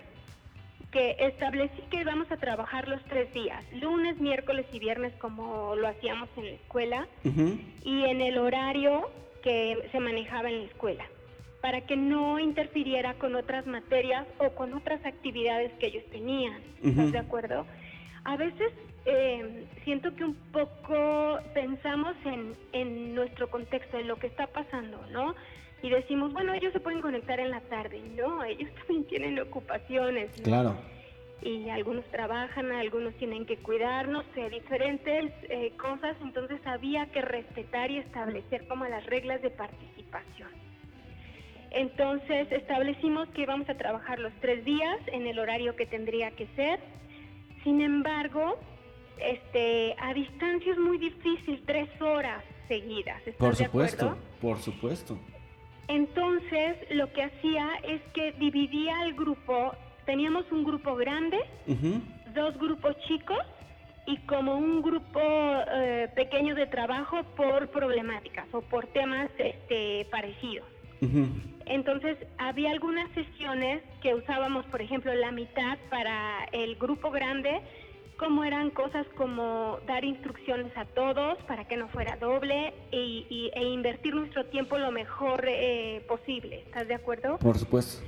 que 0.90 1.16
establecí 1.18 1.82
que 1.90 2.00
íbamos 2.00 2.32
a 2.32 2.38
trabajar 2.38 2.88
los 2.88 3.04
tres 3.04 3.30
días, 3.34 3.62
lunes, 3.74 4.18
miércoles 4.20 4.64
y 4.72 4.78
viernes 4.78 5.12
como 5.16 5.76
lo 5.76 5.86
hacíamos 5.86 6.30
en 6.38 6.44
la 6.46 6.50
escuela, 6.52 7.08
y 7.84 8.04
en 8.04 8.22
el 8.22 8.38
horario 8.38 9.10
que 9.42 9.86
se 9.92 10.00
manejaba 10.00 10.48
en 10.48 10.60
la 10.60 10.64
escuela 10.64 11.04
para 11.60 11.82
que 11.82 11.96
no 11.96 12.38
interfiriera 12.38 13.14
con 13.14 13.34
otras 13.34 13.66
materias 13.66 14.26
o 14.38 14.50
con 14.50 14.72
otras 14.74 15.04
actividades 15.04 15.72
que 15.74 15.88
ellos 15.88 16.04
tenían. 16.10 16.60
¿Estás 16.82 17.12
de 17.12 17.18
acuerdo? 17.18 17.66
A 18.24 18.36
veces 18.36 18.72
eh, 19.04 19.66
siento 19.84 20.14
que 20.14 20.24
un 20.24 20.34
poco 20.52 21.38
pensamos 21.54 22.14
en, 22.24 22.54
en 22.72 23.14
nuestro 23.14 23.50
contexto, 23.50 23.98
en 23.98 24.08
lo 24.08 24.16
que 24.16 24.26
está 24.26 24.46
pasando, 24.46 25.04
¿no? 25.10 25.34
Y 25.82 25.88
decimos, 25.88 26.32
bueno, 26.32 26.52
ellos 26.52 26.72
se 26.72 26.80
pueden 26.80 27.00
conectar 27.00 27.40
en 27.40 27.50
la 27.50 27.60
tarde. 27.62 28.00
No, 28.16 28.44
ellos 28.44 28.70
también 28.78 29.04
tienen 29.04 29.38
ocupaciones. 29.38 30.30
Claro. 30.42 30.76
Y 31.42 31.70
algunos 31.70 32.04
trabajan, 32.06 32.70
algunos 32.70 33.14
tienen 33.14 33.46
que 33.46 33.56
cuidar, 33.56 34.08
no 34.08 34.22
sé, 34.34 34.50
diferentes 34.50 35.32
eh, 35.48 35.72
cosas. 35.78 36.16
Entonces 36.22 36.60
había 36.66 37.06
que 37.06 37.22
respetar 37.22 37.90
y 37.90 37.98
establecer 37.98 38.66
como 38.68 38.86
las 38.86 39.06
reglas 39.06 39.40
de 39.40 39.50
participación. 39.50 40.59
Entonces 41.70 42.50
establecimos 42.50 43.28
que 43.30 43.42
íbamos 43.42 43.68
a 43.68 43.74
trabajar 43.74 44.18
los 44.18 44.32
tres 44.40 44.64
días 44.64 44.98
en 45.06 45.26
el 45.26 45.38
horario 45.38 45.76
que 45.76 45.86
tendría 45.86 46.30
que 46.32 46.46
ser. 46.56 46.80
Sin 47.62 47.80
embargo, 47.80 48.58
este, 49.18 49.94
a 49.98 50.12
distancia 50.14 50.72
es 50.72 50.78
muy 50.78 50.98
difícil, 50.98 51.62
tres 51.66 51.88
horas 52.00 52.42
seguidas. 52.66 53.18
¿estás 53.18 53.34
Por 53.36 53.54
supuesto, 53.54 54.16
por 54.40 54.58
supuesto. 54.58 55.18
Entonces, 55.88 56.76
lo 56.90 57.12
que 57.12 57.24
hacía 57.24 57.68
es 57.82 58.00
que 58.14 58.32
dividía 58.32 59.02
el 59.04 59.14
grupo, 59.14 59.74
teníamos 60.06 60.50
un 60.50 60.64
grupo 60.64 60.94
grande, 60.96 61.38
dos 62.34 62.56
grupos 62.58 62.96
chicos 63.08 63.38
y 64.06 64.16
como 64.18 64.56
un 64.56 64.82
grupo 64.82 65.20
eh, 65.20 66.08
pequeño 66.14 66.54
de 66.54 66.66
trabajo 66.66 67.22
por 67.36 67.68
problemáticas 67.68 68.46
o 68.52 68.62
por 68.62 68.86
temas 68.88 69.30
este, 69.38 70.06
parecidos. 70.10 70.66
Entonces, 71.66 72.16
había 72.38 72.70
algunas 72.70 73.08
sesiones 73.12 73.82
que 74.02 74.14
usábamos, 74.14 74.64
por 74.66 74.82
ejemplo, 74.82 75.14
la 75.14 75.30
mitad 75.30 75.78
para 75.88 76.44
el 76.52 76.76
grupo 76.76 77.10
grande, 77.10 77.60
como 78.18 78.44
eran 78.44 78.70
cosas 78.70 79.06
como 79.16 79.78
dar 79.86 80.04
instrucciones 80.04 80.76
a 80.76 80.84
todos 80.84 81.38
para 81.44 81.66
que 81.66 81.76
no 81.76 81.88
fuera 81.88 82.16
doble 82.16 82.74
y, 82.92 83.24
y- 83.30 83.50
e 83.54 83.62
invertir 83.64 84.14
nuestro 84.14 84.44
tiempo 84.46 84.76
lo 84.78 84.90
mejor 84.90 85.44
eh, 85.48 86.04
posible. 86.06 86.60
¿Estás 86.66 86.86
de 86.88 86.94
acuerdo? 86.94 87.38
Por 87.38 87.56
supuesto. 87.56 88.04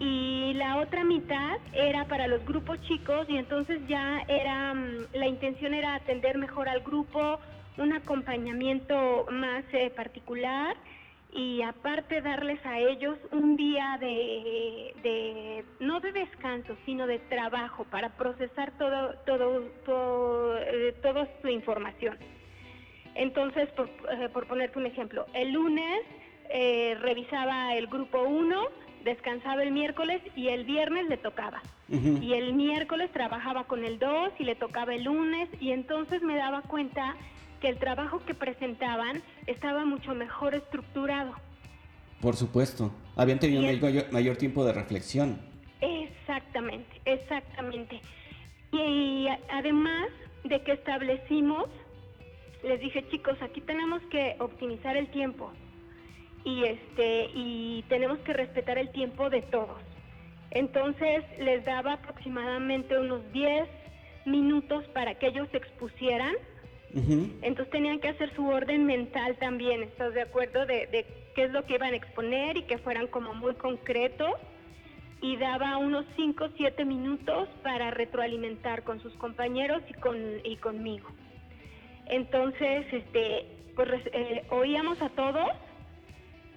y 0.00 0.52
la 0.54 0.76
otra 0.78 1.02
mitad 1.02 1.58
era 1.72 2.04
para 2.06 2.28
los 2.28 2.44
grupos 2.46 2.80
chicos 2.82 3.26
y 3.28 3.36
entonces 3.36 3.80
ya 3.88 4.22
era 4.28 4.72
mm, 4.74 5.06
la 5.14 5.26
intención 5.26 5.74
era 5.74 5.96
atender 5.96 6.38
mejor 6.38 6.68
al 6.68 6.80
grupo, 6.82 7.40
un 7.78 7.92
acompañamiento 7.92 9.26
más 9.32 9.64
eh, 9.72 9.90
particular 9.90 10.76
y 11.38 11.62
aparte 11.62 12.20
darles 12.20 12.58
a 12.66 12.80
ellos 12.80 13.16
un 13.30 13.56
día 13.56 13.96
de, 14.00 14.92
de 15.04 15.64
no 15.78 16.00
de 16.00 16.10
descanso 16.10 16.76
sino 16.84 17.06
de 17.06 17.20
trabajo 17.20 17.84
para 17.84 18.08
procesar 18.16 18.76
todo 18.76 19.14
todo 19.24 19.60
todo 19.86 20.58
eh, 20.58 20.96
toda 21.00 21.28
su 21.40 21.48
información. 21.48 22.18
Entonces, 23.14 23.68
por, 23.70 23.88
eh, 23.88 24.28
por 24.32 24.48
ponerte 24.48 24.80
un 24.80 24.86
ejemplo, 24.86 25.26
el 25.32 25.52
lunes 25.52 26.02
eh, 26.50 26.96
revisaba 27.00 27.74
el 27.74 27.86
grupo 27.86 28.20
1, 28.22 28.60
descansaba 29.04 29.62
el 29.62 29.70
miércoles 29.70 30.20
y 30.34 30.48
el 30.48 30.64
viernes 30.64 31.08
le 31.08 31.18
tocaba. 31.18 31.62
Y 31.88 32.34
el 32.34 32.52
miércoles 32.52 33.10
trabajaba 33.12 33.64
con 33.64 33.84
el 33.84 33.98
2 33.98 34.32
y 34.38 34.44
le 34.44 34.56
tocaba 34.56 34.94
el 34.94 35.04
lunes 35.04 35.48
y 35.58 35.70
entonces 35.70 36.20
me 36.20 36.36
daba 36.36 36.60
cuenta 36.62 37.16
que 37.60 37.68
el 37.68 37.78
trabajo 37.78 38.22
que 38.24 38.34
presentaban 38.34 39.22
estaba 39.46 39.84
mucho 39.84 40.14
mejor 40.14 40.54
estructurado. 40.54 41.32
Por 42.20 42.36
supuesto. 42.36 42.92
Habían 43.16 43.38
tenido 43.38 43.62
Y 43.62 43.66
el- 43.66 43.80
mayor, 43.80 44.12
mayor 44.12 44.36
tiempo 44.36 44.64
de 44.64 44.72
reflexión. 44.72 45.38
Exactamente, 45.80 47.00
exactamente. 47.04 48.00
Y 48.72 49.26
a- 49.28 49.38
además 49.50 50.08
de 50.44 50.62
que 50.62 50.72
establecimos, 50.72 51.66
les 52.62 52.80
dije 52.80 53.06
chicos, 53.10 53.40
aquí 53.40 53.60
tenemos 53.60 54.02
que 54.10 54.36
optimizar 54.40 54.96
el 54.96 55.08
tiempo 55.08 55.52
y 56.44 56.64
este 56.64 57.30
y 57.34 57.84
tenemos 57.88 58.18
que 58.20 58.32
respetar 58.32 58.78
el 58.78 58.90
tiempo 58.90 59.30
de 59.30 59.42
todos. 59.42 59.80
Entonces 60.50 61.24
les 61.38 61.64
daba 61.64 61.94
aproximadamente 61.94 62.98
unos 62.98 63.20
10 63.32 63.68
minutos 64.24 64.84
para 64.88 65.14
que 65.14 65.28
ellos 65.28 65.48
se 65.50 65.58
expusieran. 65.58 66.34
Ujú. 66.94 67.30
Entonces 67.42 67.70
tenían 67.70 68.00
que 68.00 68.08
hacer 68.08 68.34
su 68.34 68.46
orden 68.46 68.86
mental 68.86 69.36
también, 69.38 69.82
¿estás 69.82 70.14
de 70.14 70.22
acuerdo? 70.22 70.66
De, 70.66 70.86
de 70.86 71.06
qué 71.34 71.44
es 71.44 71.52
lo 71.52 71.64
que 71.64 71.74
iban 71.74 71.92
a 71.92 71.96
exponer 71.96 72.56
y 72.56 72.62
que 72.62 72.78
fueran 72.78 73.06
como 73.08 73.34
muy 73.34 73.54
concretos. 73.54 74.32
Y 75.20 75.36
daba 75.36 75.76
unos 75.78 76.06
5 76.16 76.44
o 76.44 76.48
7 76.56 76.84
minutos 76.84 77.48
para 77.64 77.90
retroalimentar 77.90 78.84
con 78.84 79.00
sus 79.00 79.12
compañeros 79.14 79.82
y, 79.88 79.94
con, 79.94 80.16
y 80.44 80.56
conmigo. 80.56 81.08
Entonces, 82.06 82.86
este, 82.92 83.46
pues 83.74 83.88
eh, 84.12 84.44
oíamos 84.50 85.00
a 85.02 85.08
todos 85.10 85.50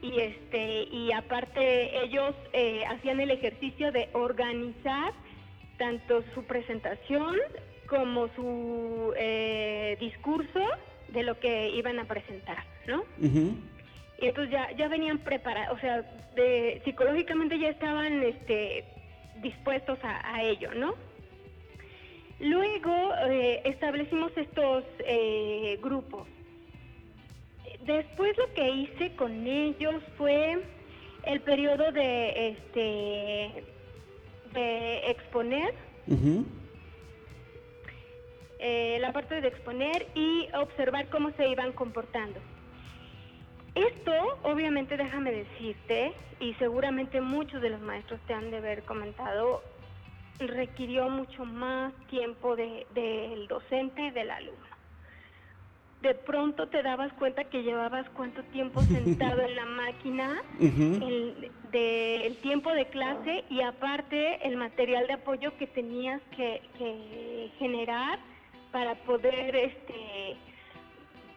y 0.02 0.20
este 0.20 0.84
y 0.92 1.12
aparte 1.12 2.04
ellos 2.04 2.34
eh, 2.54 2.84
hacían 2.86 3.20
el 3.20 3.32
ejercicio 3.32 3.92
de 3.92 4.10
organizar 4.14 5.14
tanto 5.78 6.24
su 6.34 6.44
presentación 6.46 7.36
como 7.92 8.30
su 8.30 9.14
eh, 9.18 9.98
discurso 10.00 10.62
de 11.10 11.24
lo 11.24 11.38
que 11.42 11.72
iban 11.72 12.00
a 12.00 12.06
presentar, 12.06 12.64
¿no? 12.88 13.04
Y 13.20 14.28
entonces 14.28 14.50
ya, 14.50 14.72
ya 14.78 14.88
venían 14.88 15.18
preparados, 15.18 15.78
o 15.78 15.82
sea, 15.82 16.02
de, 16.34 16.82
psicológicamente 16.86 17.60
ya 17.60 17.68
estaban 17.68 18.24
este, 18.24 18.86
dispuestos 19.42 20.00
a, 20.04 20.36
a 20.36 20.42
ello, 20.42 20.74
¿no? 20.74 20.96
Luego 22.40 23.14
eh, 23.30 23.62
establecimos 23.66 24.32
estos 24.38 24.86
eh, 25.00 25.78
grupos. 25.82 26.30
Después 27.86 28.38
lo 28.38 28.54
que 28.54 28.70
hice 28.70 29.16
con 29.18 29.46
ellos 29.46 30.02
fue 30.18 30.64
el 31.26 31.42
periodo 31.42 31.92
de, 31.92 32.52
este, 32.52 33.64
de 34.54 35.12
exponer, 35.12 35.74
Ujú. 36.08 36.46
Eh, 38.64 38.98
la 39.02 39.12
parte 39.12 39.42
de 39.42 39.48
exponer 39.48 40.08
y 40.14 40.48
observar 40.54 41.10
cómo 41.10 41.32
se 41.32 41.48
iban 41.48 41.74
comportando. 41.74 42.40
Esto, 43.74 44.12
obviamente, 44.44 44.98
déjame 44.98 45.32
decirte, 45.32 46.14
y 46.40 46.54
seguramente 46.56 47.22
muchos 47.22 47.62
de 47.62 47.70
los 47.70 47.82
maestros 47.82 48.20
te 48.28 48.34
han 48.34 48.52
de 48.52 48.58
haber 48.58 48.84
comentado, 48.86 49.64
requirió 50.40 51.10
mucho 51.10 51.46
más 51.46 51.94
tiempo 52.08 52.56
de- 52.56 52.86
del 52.94 53.48
docente 53.48 54.02
y 54.04 54.12
del 54.12 54.30
alumno. 54.30 54.68
De 56.02 56.16
pronto 56.16 56.68
te 56.68 56.82
dabas 56.82 57.14
cuenta 57.14 57.44
que 57.46 57.64
llevabas 57.64 58.10
cuánto 58.12 58.44
tiempo 58.46 58.84
sentado 58.86 59.42
en 59.42 59.56
la 59.56 59.66
máquina, 59.66 60.42
Ujú. 60.60 61.06
el, 61.08 61.52
de- 61.72 62.26
el 62.28 62.38
tiempo 62.42 62.72
de 62.74 62.90
clase 62.90 63.46
y 63.50 63.62
aparte 63.62 64.46
el 64.48 64.58
material 64.58 65.08
de 65.08 65.14
apoyo 65.14 65.56
que 65.58 65.68
tenías 65.68 66.22
que, 66.36 66.62
que 66.78 67.52
generar 67.58 68.20
para 68.72 68.96
poder 68.96 69.56
este 69.56 70.38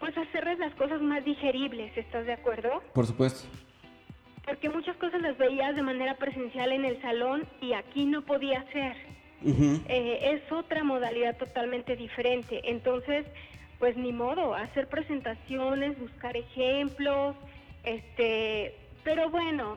pues 0.00 0.16
hacerles 0.18 0.58
las 0.58 0.74
cosas 0.74 1.00
más 1.00 1.24
digeribles, 1.24 1.96
¿estás 1.96 2.26
de 2.26 2.34
acuerdo? 2.34 2.82
Por 2.92 3.06
supuesto. 3.06 3.48
Porque 4.44 4.68
muchas 4.68 4.96
cosas 4.96 5.22
las 5.22 5.38
veías 5.38 5.74
de 5.74 5.82
manera 5.82 6.16
presencial 6.16 6.72
en 6.72 6.84
el 6.84 7.00
salón 7.00 7.46
y 7.62 7.72
aquí 7.72 8.04
no 8.04 8.22
podía 8.22 8.64
ser. 8.72 8.96
Eh, 9.46 10.40
es 10.42 10.52
otra 10.52 10.84
modalidad 10.84 11.36
totalmente 11.36 11.96
diferente. 11.96 12.60
Entonces, 12.64 13.26
pues 13.78 13.96
ni 13.96 14.12
modo, 14.12 14.54
hacer 14.54 14.88
presentaciones, 14.88 15.98
buscar 15.98 16.36
ejemplos, 16.36 17.36
este, 17.84 18.74
pero 19.04 19.28
bueno, 19.30 19.76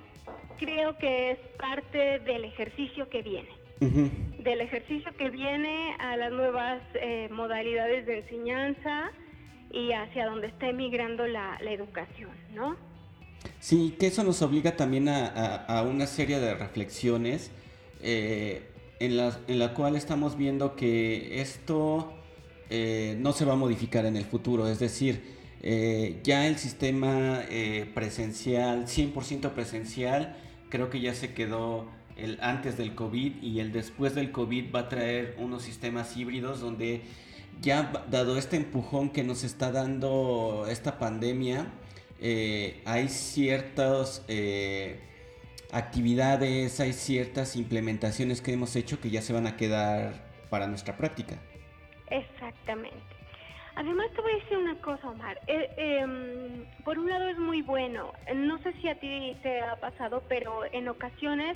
creo 0.57 0.97
que 0.97 1.31
es 1.31 1.39
parte 1.59 2.19
del 2.19 2.45
ejercicio 2.45 3.09
que 3.09 3.21
viene, 3.21 3.49
Del 3.79 4.62
ejercicio 4.62 5.12
que 5.17 5.29
viene 5.29 5.93
a 6.00 6.17
las 6.17 6.31
nuevas 6.31 6.81
eh, 6.96 7.29
modalidades 7.31 8.05
de 8.05 8.19
enseñanza 8.19 9.12
y 9.72 9.91
hacia 9.91 10.25
donde 10.25 10.48
está 10.48 10.69
emigrando 10.69 11.27
la, 11.27 11.57
la 11.62 11.72
educación, 11.72 12.31
¿no? 12.55 12.75
Sí, 13.60 13.96
que 14.00 14.07
eso 14.07 14.24
nos 14.24 14.41
obliga 14.41 14.75
también 14.75 15.10
a, 15.10 15.27
a- 15.27 15.79
a 15.79 15.84
una 15.84 16.07
serie 16.07 16.39
de 16.39 16.55
reflexiones 16.55 17.51
eh, 18.01 18.63
en, 19.00 19.17
la, 19.17 19.38
en 19.48 19.60
la 19.60 19.74
cual 19.74 19.96
estamos 19.96 20.38
viendo 20.38 20.75
que 20.75 21.39
esto 21.41 22.13
eh, 22.69 23.15
no 23.19 23.31
se 23.34 23.46
va 23.46 23.53
a 23.53 23.57
modificar 23.57 24.05
en 24.05 24.15
el 24.17 24.25
futuro. 24.25 24.67
Es 24.67 24.79
decir, 24.79 25.22
eh, 25.62 26.19
ya 26.24 26.48
el 26.48 26.57
sistema 26.57 27.41
presencial, 27.93 28.86
100% 28.88 29.51
presencial, 29.51 30.36
creo 30.69 30.89
que 30.89 31.00
ya 31.00 31.13
se 31.13 31.34
quedó 31.34 31.88
el 32.17 32.38
antes 32.41 32.77
del 32.77 32.95
COVID 32.95 33.41
y 33.41 33.59
el 33.59 33.71
después 33.71 34.15
del 34.15 34.31
COVID 34.31 34.74
va 34.74 34.81
a 34.81 34.89
traer 34.89 35.36
unos 35.39 35.63
sistemas 35.63 36.15
híbridos 36.17 36.59
donde 36.59 37.01
ya 37.62 37.91
dado 38.09 38.38
este 38.38 38.57
empujón 38.57 39.09
que 39.09 39.24
nos 39.24 39.43
está 39.43 39.71
dando 39.71 40.65
esta 40.69 41.00
pandemia, 41.00 41.67
eh, 42.19 42.81
hay 42.86 43.09
ciertas 43.09 44.24
eh, 44.27 45.00
actividades, 45.71 46.79
hay 46.79 46.93
ciertas 46.93 47.55
implementaciones 47.55 48.41
que 48.41 48.53
hemos 48.53 48.75
hecho 48.75 49.00
que 49.00 49.09
ya 49.09 49.21
se 49.21 49.33
van 49.33 49.47
a 49.47 49.55
quedar 49.57 50.27
para 50.50 50.67
nuestra 50.67 50.97
práctica. 50.97 51.38
Exactamente. 52.09 53.17
Además 53.75 54.07
te 54.15 54.21
voy 54.21 54.31
a 54.31 54.36
decir 54.38 54.57
una 54.57 54.75
cosa, 54.81 55.09
Omar. 55.09 55.39
Eh, 55.45 55.69
em, 55.77 56.65
por 56.83 56.97
un 56.97 57.09
lado 57.09 57.27
es 57.27 57.38
muy 57.38 57.62
bueno. 57.62 58.12
No 58.33 58.57
sé 58.63 58.74
si 58.81 58.88
a 58.88 59.00
ti 59.00 59.38
te 59.43 59.62
ha 59.62 59.75
pasado, 59.75 60.24
pero 60.27 60.62
en 60.71 60.88
ocasiones 60.88 61.55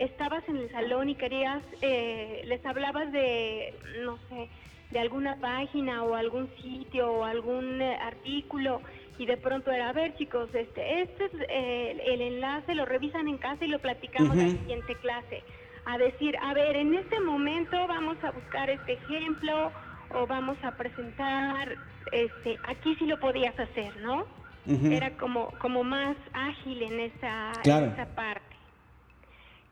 estabas 0.00 0.42
en 0.48 0.56
el 0.56 0.70
salón 0.70 1.10
y 1.10 1.14
querías, 1.14 1.62
eh, 1.82 2.42
les 2.46 2.64
hablabas 2.64 3.12
de, 3.12 3.74
no 4.02 4.18
sé, 4.28 4.48
de 4.90 4.98
alguna 4.98 5.36
página 5.36 6.02
o 6.02 6.14
algún 6.14 6.48
sitio 6.62 7.12
o 7.12 7.24
algún 7.24 7.80
eh, 7.80 7.96
artículo 7.96 8.80
y 9.18 9.26
de 9.26 9.36
pronto 9.36 9.70
era, 9.70 9.90
a 9.90 9.92
ver 9.92 10.16
chicos, 10.16 10.48
este, 10.54 11.02
este 11.02 11.26
es 11.26 11.32
eh, 11.50 12.02
el 12.06 12.22
enlace, 12.22 12.74
lo 12.74 12.86
revisan 12.86 13.28
en 13.28 13.36
casa 13.36 13.64
y 13.64 13.68
lo 13.68 13.78
platicamos 13.78 14.36
en 14.36 14.54
la 14.54 14.58
siguiente 14.58 14.94
clase. 14.96 15.42
a 15.84 15.98
decir, 15.98 16.36
a 16.38 16.54
ver, 16.54 16.76
en 16.76 16.94
este 16.94 17.20
momento 17.20 17.76
vamos 17.86 18.16
a 18.24 18.30
buscar 18.30 18.70
este 18.70 18.94
ejemplo 18.94 19.70
o 20.14 20.26
vamos 20.26 20.56
a 20.62 20.72
presentar, 20.72 21.76
este, 22.12 22.58
aquí 22.66 22.96
sí 22.96 23.06
lo 23.06 23.20
podías 23.20 23.58
hacer, 23.58 23.94
¿no? 23.98 24.24
Era 24.66 25.10
como, 25.16 25.50
como 25.58 25.82
más 25.82 26.16
ágil 26.32 26.82
en 26.82 27.00
esa, 27.00 27.52
esa 27.62 28.14
parte. 28.14 28.49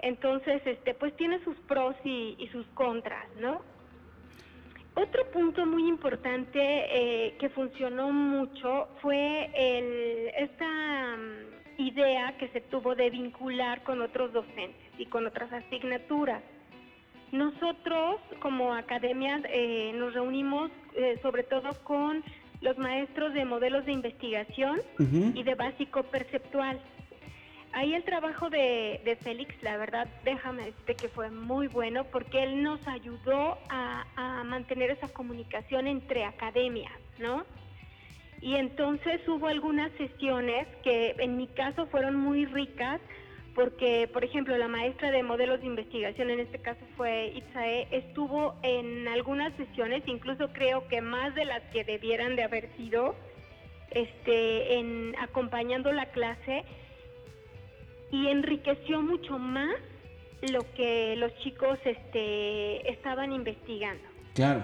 Entonces, 0.00 0.62
este, 0.64 0.94
pues 0.94 1.16
tiene 1.16 1.42
sus 1.44 1.56
pros 1.60 1.96
y, 2.04 2.48
sus 2.52 2.66
contras, 2.68 3.26
¿no? 3.40 3.60
Otro 4.94 5.30
punto 5.30 5.64
muy 5.66 5.88
importante 5.88 6.58
eh, 6.60 7.36
que 7.38 7.48
funcionó 7.50 8.10
mucho 8.10 8.88
fue 9.00 9.50
el, 9.54 10.28
esta 10.36 11.16
mm, 11.16 11.80
idea 11.80 12.36
que 12.36 12.48
se 12.48 12.60
tuvo 12.62 12.94
de 12.94 13.10
vincular 13.10 13.82
con 13.84 14.02
otros 14.02 14.32
docentes 14.32 14.90
y 14.98 15.06
con 15.06 15.26
otras 15.26 15.52
asignaturas. 15.52 16.42
Nosotros 17.30 18.20
como 18.40 18.72
academia 18.74 19.40
eh, 19.48 19.92
nos 19.94 20.14
reunimos 20.14 20.70
eh, 20.94 21.18
sobre 21.22 21.42
todo 21.42 21.70
con 21.84 22.24
los 22.60 22.78
maestros 22.78 23.34
de 23.34 23.44
modelos 23.44 23.84
de 23.86 23.92
investigación 23.92 24.80
y 24.98 25.42
de 25.42 25.54
básico 25.54 26.02
perceptual. 26.04 26.80
Ahí 27.78 27.94
el 27.94 28.02
trabajo 28.02 28.50
de, 28.50 29.16
Félix, 29.22 29.54
la 29.62 29.76
verdad, 29.76 30.08
déjame 30.24 30.64
decirte 30.64 30.96
que 30.96 31.08
fue 31.10 31.30
muy 31.30 31.68
bueno 31.68 32.02
porque 32.10 32.42
él 32.42 32.60
nos 32.60 32.84
ayudó 32.88 33.56
a, 33.68 34.42
mantener 34.44 34.90
esa 34.90 35.06
comunicación 35.06 35.86
entre 35.86 36.24
academias, 36.24 36.98
¿no? 37.20 37.44
Y 38.40 38.56
entonces 38.56 39.20
hubo 39.28 39.46
algunas 39.46 39.92
sesiones 39.92 40.66
que 40.82 41.14
en 41.20 41.36
mi 41.36 41.46
caso 41.46 41.86
fueron 41.86 42.16
muy 42.16 42.46
ricas 42.46 43.00
porque, 43.54 44.10
por 44.12 44.24
ejemplo, 44.24 44.58
la 44.58 44.66
maestra 44.66 45.12
de 45.12 45.22
modelos 45.22 45.60
de 45.60 45.66
investigación, 45.66 46.30
en 46.30 46.40
este 46.40 46.58
caso 46.58 46.84
fue 46.96 47.28
Itzae, 47.28 47.86
estuvo 47.92 48.56
en 48.64 49.06
algunas 49.06 49.54
sesiones, 49.56 50.02
incluso 50.06 50.52
creo 50.52 50.88
que 50.88 51.00
más 51.00 51.32
de 51.36 51.44
las 51.44 51.62
que 51.72 51.84
debieran 51.84 52.34
de 52.34 52.42
haber 52.42 52.76
sido, 52.76 53.14
este, 53.92 54.80
en 54.80 55.14
acompañando 55.20 55.92
la 55.92 56.06
clase 56.06 56.64
y 58.10 58.28
enriqueció 58.28 59.02
mucho 59.02 59.38
más 59.38 59.74
lo 60.52 60.60
que 60.74 61.16
los 61.16 61.34
chicos 61.38 61.78
este, 61.84 62.90
estaban 62.90 63.32
investigando. 63.32 64.02
Claro. 64.34 64.62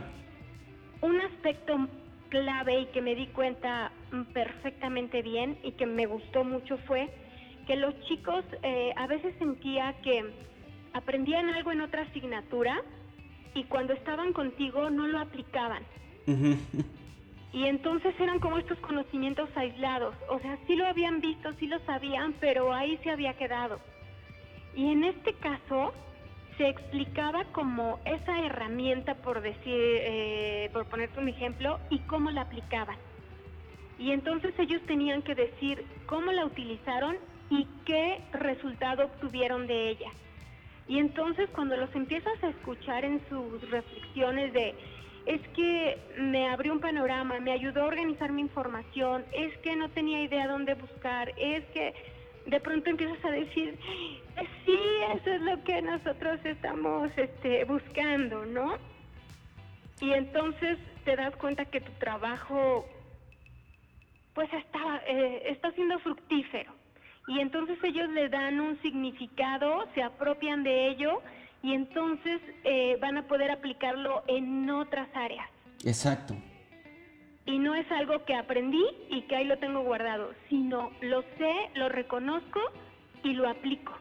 Un 1.01 1.21
aspecto 1.21 1.89
clave 2.29 2.81
y 2.81 2.87
que 2.87 3.03
me 3.03 3.15
di 3.15 3.27
cuenta 3.29 3.93
perfectamente 4.33 5.23
bien 5.23 5.59
y 5.63 5.73
que 5.73 5.87
me 5.87 6.07
gustó 6.07 6.45
mucho 6.45 6.79
fue 6.87 7.11
que 7.67 7.77
los 7.77 7.99
chicos 8.03 8.45
eh, 8.63 8.93
a 8.97 9.07
veces 9.07 9.35
sentía 9.39 9.95
que 10.03 10.25
aprendían 10.93 11.51
algo 11.51 11.73
en 11.73 11.81
otra 11.81 12.03
asignatura 12.03 12.83
y 13.55 13.65
cuando 13.65 13.93
estaban 13.93 14.33
contigo 14.33 14.91
no 14.91 15.07
lo 15.07 15.19
aplicaban. 15.19 15.83
Y 17.55 17.69
entonces 17.69 18.13
eran 18.19 18.41
como 18.41 18.59
estos 18.59 18.77
conocimientos 18.81 19.49
aislados, 19.55 20.17
o 20.29 20.41
sea, 20.41 20.59
sí 20.67 20.75
lo 20.75 20.89
habían 20.89 21.21
visto, 21.21 21.53
sí 21.61 21.69
lo 21.69 21.79
sabían, 21.87 22.35
pero 22.41 22.73
ahí 22.73 22.99
se 23.05 23.13
había 23.13 23.35
quedado. 23.35 23.79
Y 24.75 24.91
en 24.91 25.05
este 25.05 25.35
caso 25.35 25.95
se 26.57 26.69
explicaba 26.69 27.45
como 27.53 28.01
esa 28.07 28.41
herramienta, 28.41 29.15
por 29.15 29.41
decir, 29.41 29.63
eh, 29.73 30.69
por 30.73 30.87
ponerte 30.87 31.21
un 31.21 31.29
ejemplo, 31.29 31.79
y 31.91 32.01
cómo 32.01 32.33
la 32.33 32.41
aplicaban. 32.41 32.97
Y 34.01 34.11
entonces 34.11 34.53
ellos 34.59 34.83
tenían 34.89 35.23
que 35.23 35.37
decir 35.37 35.85
cómo 36.07 36.33
la 36.33 36.47
utilizaron 36.47 37.17
y 37.51 37.69
qué 37.87 38.21
resultado 38.33 39.05
obtuvieron 39.05 39.69
de 39.69 39.91
ella. 39.91 40.11
Y 40.89 40.99
entonces 40.99 41.49
cuando 41.51 41.77
los 41.77 41.95
empiezas 41.95 42.43
a 42.43 42.49
escuchar 42.49 43.05
en 43.05 43.21
sus 43.29 43.71
reflexiones 43.71 44.53
de, 44.53 44.75
es 45.27 45.41
que 45.49 45.99
me 46.19 46.49
abrió 46.49 46.73
un 46.73 46.81
panorama, 46.81 47.41
me 47.41 47.53
ayudó 47.53 47.83
a 47.83 47.87
organizar 47.87 48.31
mi 48.33 48.43
información, 48.43 49.25
es 49.33 49.57
que 49.59 49.75
no 49.77 49.89
tenía 49.91 50.23
idea 50.23 50.49
dónde 50.49 50.75
buscar, 50.75 51.33
es 51.37 51.65
que 51.67 51.95
de 52.47 52.61
pronto 52.61 52.91
empiezas 52.91 53.25
a 53.25 53.31
decir, 53.31 53.79
sí, 54.67 54.79
eso 55.15 55.31
es 55.31 55.41
lo 55.41 55.63
que 55.65 55.81
nosotros 55.81 56.41
estamos 56.45 57.11
este, 57.17 57.65
buscando, 57.65 58.45
¿no? 58.45 58.77
Y 60.01 60.13
entonces 60.13 60.79
te 61.05 61.17
das 61.17 61.35
cuenta 61.37 61.65
que 61.65 61.81
tu 61.81 61.93
trabajo 61.93 62.87
pues 64.35 64.53
está, 64.53 65.03
eh, 65.07 65.45
está 65.47 65.71
siendo 65.73 65.99
fructífero 66.01 66.73
y 67.29 67.41
entonces 67.41 67.79
ellos 67.83 68.11
le 68.11 68.29
dan 68.29 68.61
un 68.61 68.81
significado, 68.83 69.87
se 69.95 70.03
apropian 70.03 70.63
de 70.63 70.89
ello 70.89 71.23
y 71.65 71.73
entonces 71.73 72.43
eh, 72.65 72.99
van 73.01 73.17
a 73.17 73.27
poder 73.27 73.51
aplicarlo 73.51 74.23
en 74.29 74.69
otras 74.69 75.09
áreas. 75.15 75.49
Exacto. 75.83 76.37
Y 77.47 77.59
no 77.59 77.75
es 77.75 77.91
algo 77.91 78.23
que 78.27 78.35
aprendí 78.35 78.85
y 79.11 79.23
que 79.23 79.37
ahí 79.37 79.47
lo 79.47 79.59
tengo 79.59 79.83
guardado, 79.83 80.33
sino 80.51 80.91
lo 81.01 81.23
sé, 81.39 81.53
lo 81.75 81.89
reconozco 81.89 82.61
y 83.23 83.33
lo 83.33 83.49
aplico. 83.49 83.93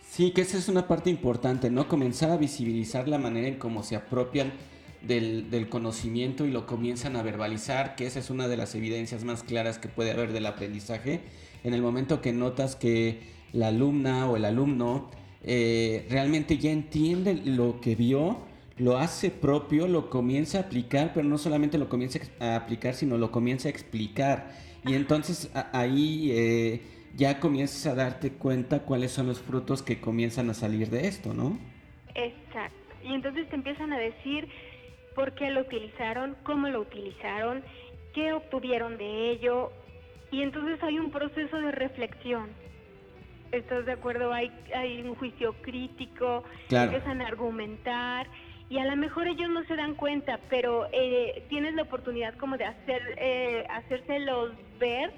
Sí, 0.00 0.32
que 0.32 0.42
esa 0.42 0.58
es 0.58 0.68
una 0.68 0.86
parte 0.86 1.08
importante, 1.08 1.70
¿no? 1.70 1.88
Comenzar 1.88 2.30
a 2.30 2.36
visibilizar 2.36 3.08
la 3.08 3.18
manera 3.18 3.48
en 3.48 3.58
cómo 3.58 3.82
se 3.82 3.96
apropian 3.96 4.52
del, 5.00 5.50
del, 5.50 5.70
conocimiento 5.70 6.44
y 6.44 6.50
lo 6.50 6.66
comienzan 6.66 7.16
a 7.16 7.22
verbalizar, 7.22 7.94
que 7.94 8.06
esa 8.06 8.18
es 8.18 8.28
una 8.28 8.48
de 8.48 8.58
las 8.58 8.74
evidencias 8.74 9.24
más 9.24 9.42
claras 9.42 9.78
que 9.78 9.88
puede 9.88 10.10
haber 10.10 10.32
del 10.32 10.44
aprendizaje 10.44 11.22
en 11.64 11.72
el 11.72 11.80
momento 11.80 12.20
que 12.20 12.32
notas 12.32 12.76
que 12.76 13.22
la 13.52 13.68
alumna 13.68 14.28
o 14.28 14.36
el 14.36 14.44
alumno 14.44 15.10
eh, 15.44 16.06
realmente 16.10 16.58
ya 16.58 16.70
entiende 16.70 17.34
lo 17.34 17.80
que 17.80 17.94
vio, 17.94 18.38
lo 18.76 18.98
hace 18.98 19.30
propio, 19.30 19.88
lo 19.88 20.10
comienza 20.10 20.58
a 20.58 20.60
aplicar, 20.62 21.12
pero 21.14 21.26
no 21.26 21.38
solamente 21.38 21.78
lo 21.78 21.88
comienza 21.88 22.20
a 22.40 22.56
aplicar, 22.56 22.94
sino 22.94 23.18
lo 23.18 23.30
comienza 23.30 23.68
a 23.68 23.70
explicar. 23.70 24.50
Y 24.86 24.94
entonces 24.94 25.50
ahí 25.72 26.30
eh, 26.32 26.82
ya 27.16 27.40
comienzas 27.40 27.86
a 27.86 27.94
darte 27.94 28.32
cuenta 28.32 28.80
cuáles 28.80 29.10
son 29.10 29.26
los 29.26 29.40
frutos 29.40 29.82
que 29.82 30.00
comienzan 30.00 30.50
a 30.50 30.54
salir 30.54 30.90
de 30.90 31.08
esto, 31.08 31.34
¿no? 31.34 31.58
Exacto. 32.14 32.76
Y 33.04 33.14
entonces 33.14 33.48
te 33.48 33.56
empiezan 33.56 33.92
a 33.92 33.98
decir 33.98 34.48
por 35.14 35.34
qué 35.34 35.50
lo 35.50 35.62
utilizaron, 35.62 36.36
cómo 36.44 36.68
lo 36.68 36.80
utilizaron, 36.80 37.64
qué 38.14 38.32
obtuvieron 38.32 38.98
de 38.98 39.30
ello, 39.30 39.72
y 40.30 40.42
entonces 40.42 40.82
hay 40.82 40.98
un 40.98 41.10
proceso 41.10 41.56
de 41.56 41.72
reflexión. 41.72 42.50
¿Estás 43.52 43.86
de 43.86 43.92
acuerdo? 43.92 44.32
Hay, 44.32 44.52
hay 44.74 45.02
un 45.02 45.14
juicio 45.14 45.54
crítico, 45.62 46.44
empiezan 46.68 47.22
a 47.22 47.26
argumentar 47.26 48.26
y 48.70 48.78
a 48.78 48.84
lo 48.84 48.96
mejor 48.96 49.26
ellos 49.26 49.48
no 49.48 49.64
se 49.64 49.76
dan 49.76 49.94
cuenta, 49.94 50.38
pero 50.50 50.86
eh, 50.92 51.44
tienes 51.48 51.74
la 51.74 51.82
oportunidad 51.82 52.34
como 52.36 52.58
de 52.58 52.66
hacer, 52.66 53.00
eh, 53.16 53.64
hacérselos 53.70 54.52
ver 54.78 55.10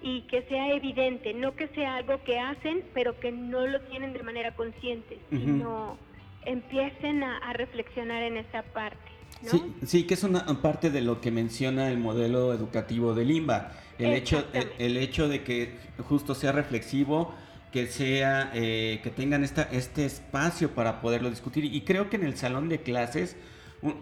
y 0.00 0.22
que 0.22 0.42
sea 0.42 0.72
evidente, 0.72 1.34
no 1.34 1.54
que 1.56 1.68
sea 1.68 1.96
algo 1.96 2.22
que 2.22 2.38
hacen, 2.38 2.84
pero 2.94 3.18
que 3.18 3.32
no 3.32 3.66
lo 3.66 3.80
tienen 3.82 4.12
de 4.12 4.22
manera 4.22 4.54
consciente, 4.54 5.18
sino 5.30 5.96
empiecen 6.44 7.22
a, 7.22 7.52
reflexionar 7.52 8.22
en 8.22 8.36
esa 8.36 8.62
parte. 8.62 8.98
Sí, 9.42 9.62
sí, 9.84 10.06
que 10.06 10.14
es 10.14 10.22
una 10.22 10.44
parte 10.60 10.90
de 10.90 11.00
lo 11.00 11.20
que 11.20 11.30
menciona 11.30 11.90
el 11.90 11.98
modelo 11.98 12.52
educativo 12.52 13.14
de 13.14 13.24
Limba 13.24 13.72
el 13.98 14.12
hecho, 14.14 14.44
el, 14.78 14.96
hecho 14.96 15.28
de 15.28 15.42
que 15.42 15.76
justo 16.08 16.34
sea 16.34 16.52
reflexivo, 16.52 17.34
que 17.72 17.86
sea, 17.86 18.50
eh, 18.54 19.00
que 19.02 19.10
tengan 19.10 19.42
esta, 19.42 19.62
este 19.62 20.04
espacio 20.04 20.74
para 20.74 21.00
poderlo 21.00 21.30
discutir. 21.30 21.64
Y 21.64 21.80
creo 21.80 22.10
que 22.10 22.16
en 22.16 22.24
el 22.24 22.36
salón 22.36 22.68
de 22.68 22.82
clases, 22.82 23.36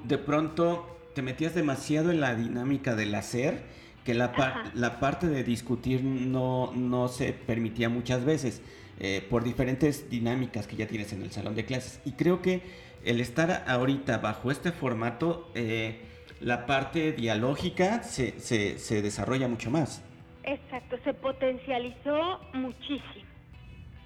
de 0.05 0.19
pronto 0.19 0.99
te 1.15 1.23
metías 1.23 1.55
demasiado 1.55 2.11
en 2.11 2.21
la 2.21 2.35
dinámica 2.35 2.95
del 2.97 3.15
hacer, 3.15 3.63
que 4.05 4.15
la, 4.15 4.71
la 4.75 4.99
parte 4.99 5.29
de 5.29 5.45
discutir 5.45 6.03
no, 6.03 6.73
no 6.75 7.09
se 7.09 7.33
permitía 7.33 7.89
muchas 7.89 8.25
veces, 8.25 8.61
eh, 8.99 9.27
por 9.31 9.45
diferentes 9.45 10.11
dinámicas 10.11 10.67
que 10.67 10.77
ya 10.77 10.87
tienes 10.87 11.13
en 11.13 11.23
el 11.23 11.31
salón 11.31 11.55
de 11.55 11.65
clases. 11.65 12.01
Y 12.05 12.13
creo 12.13 12.43
que 12.43 12.63
el 13.05 13.21
estar 13.21 13.65
ahorita 13.67 14.19
bajo 14.19 14.51
este 14.51 14.73
formato, 14.73 15.51
eh, 15.55 16.01
la 16.41 16.67
parte 16.67 17.13
dialógica 17.13 18.03
se, 18.03 18.41
se, 18.41 19.03
desarrolla 19.03 19.49
mucho 19.49 19.71
más. 19.71 20.03
Exacto, 20.43 20.97
se 21.05 21.15
potencializó 21.15 22.41
muchísimo. 22.53 23.30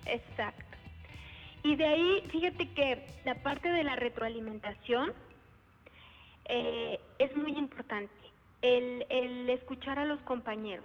Exacto. 0.07 0.65
Y 1.63 1.77
de 1.77 1.87
ahí, 1.87 2.23
fíjate 2.31 2.69
que 2.69 3.07
la 3.25 3.37
parte 3.37 3.71
de 3.71 3.85
la 3.85 3.97
retroalimentación 3.97 5.13
eh, 6.47 7.01
es 7.19 7.35
muy 7.37 7.53
importante. 7.53 8.13
El, 8.61 9.07
el, 9.09 9.49
escuchar 9.51 9.99
a 9.99 10.05
los 10.05 10.21
compañeros. 10.21 10.85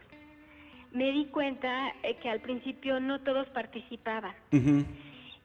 Me 0.91 1.11
di 1.11 1.25
cuenta 1.25 1.93
eh, 2.03 2.15
que 2.15 2.29
al 2.29 2.39
principio 2.39 2.99
no 2.99 3.19
todos 3.21 3.47
participaban. 3.49 4.33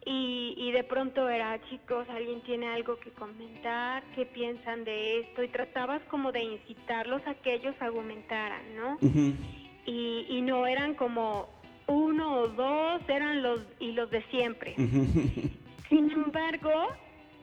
Y, 0.07 0.55
y, 0.57 0.71
de 0.73 0.85
pronto 0.85 1.29
era, 1.29 1.61
chicos, 1.69 2.07
alguien 2.11 2.43
tiene 2.43 2.69
algo 2.69 2.99
que 2.99 3.11
comentar, 3.11 4.03
qué 4.15 4.27
piensan 4.27 4.85
de 4.85 5.21
esto, 5.21 5.43
y 5.43 5.49
tratabas 5.49 6.03
como 6.11 6.31
de 6.31 6.43
incitarlos 6.43 7.27
a 7.27 7.35
que 7.35 7.55
ellos 7.55 7.75
argumentaran, 7.81 8.77
¿no? 8.77 8.99
y, 9.87 10.27
y, 10.29 10.43
no 10.43 10.67
eran 10.67 10.95
como 10.95 11.49
uno 11.87 12.41
o 12.41 12.49
dos, 12.49 13.03
eran 13.09 13.43
los 13.43 13.61
y 13.79 13.93
los 13.93 14.11
de 14.11 14.23
siempre. 14.31 14.75
Sin 15.89 16.11
embargo, 16.11 16.89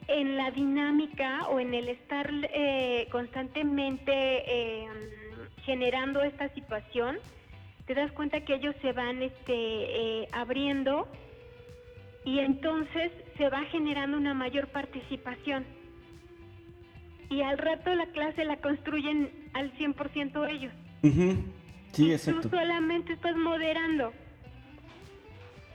en 0.08 0.38
la 0.38 0.52
dinámica 0.52 1.48
o 1.50 1.60
en 1.60 1.74
el 1.74 1.90
estar 1.90 2.30
eh, 2.54 3.08
constantemente 3.12 4.12
eh, 4.14 4.88
generando 5.64 6.22
esta 6.22 6.50
situación, 6.54 7.18
te 7.86 7.94
das 7.94 8.12
cuenta 8.12 8.42
que 8.42 8.56
ellos 8.56 8.76
se 8.82 8.94
van 8.94 9.22
este, 9.22 9.54
eh, 9.54 10.28
abriendo 10.32 11.08
y 12.26 12.40
entonces 12.40 13.12
se 13.38 13.50
va 13.50 13.62
generando 13.66 14.18
una 14.18 14.34
mayor 14.34 14.68
participación. 14.68 15.66
Y 17.30 17.42
al 17.42 17.58
rato 17.58 17.94
la 17.96 18.08
clase 18.08 18.44
la 18.44 18.58
construyen 18.58 19.32
al 19.54 19.72
100% 19.78 20.50
ellos. 20.50 20.74
Sí, 21.94 22.12
exacto. 22.12 22.42
Tú 22.42 22.50
solamente 22.50 23.14
estás 23.14 23.36
moderando. 23.36 24.14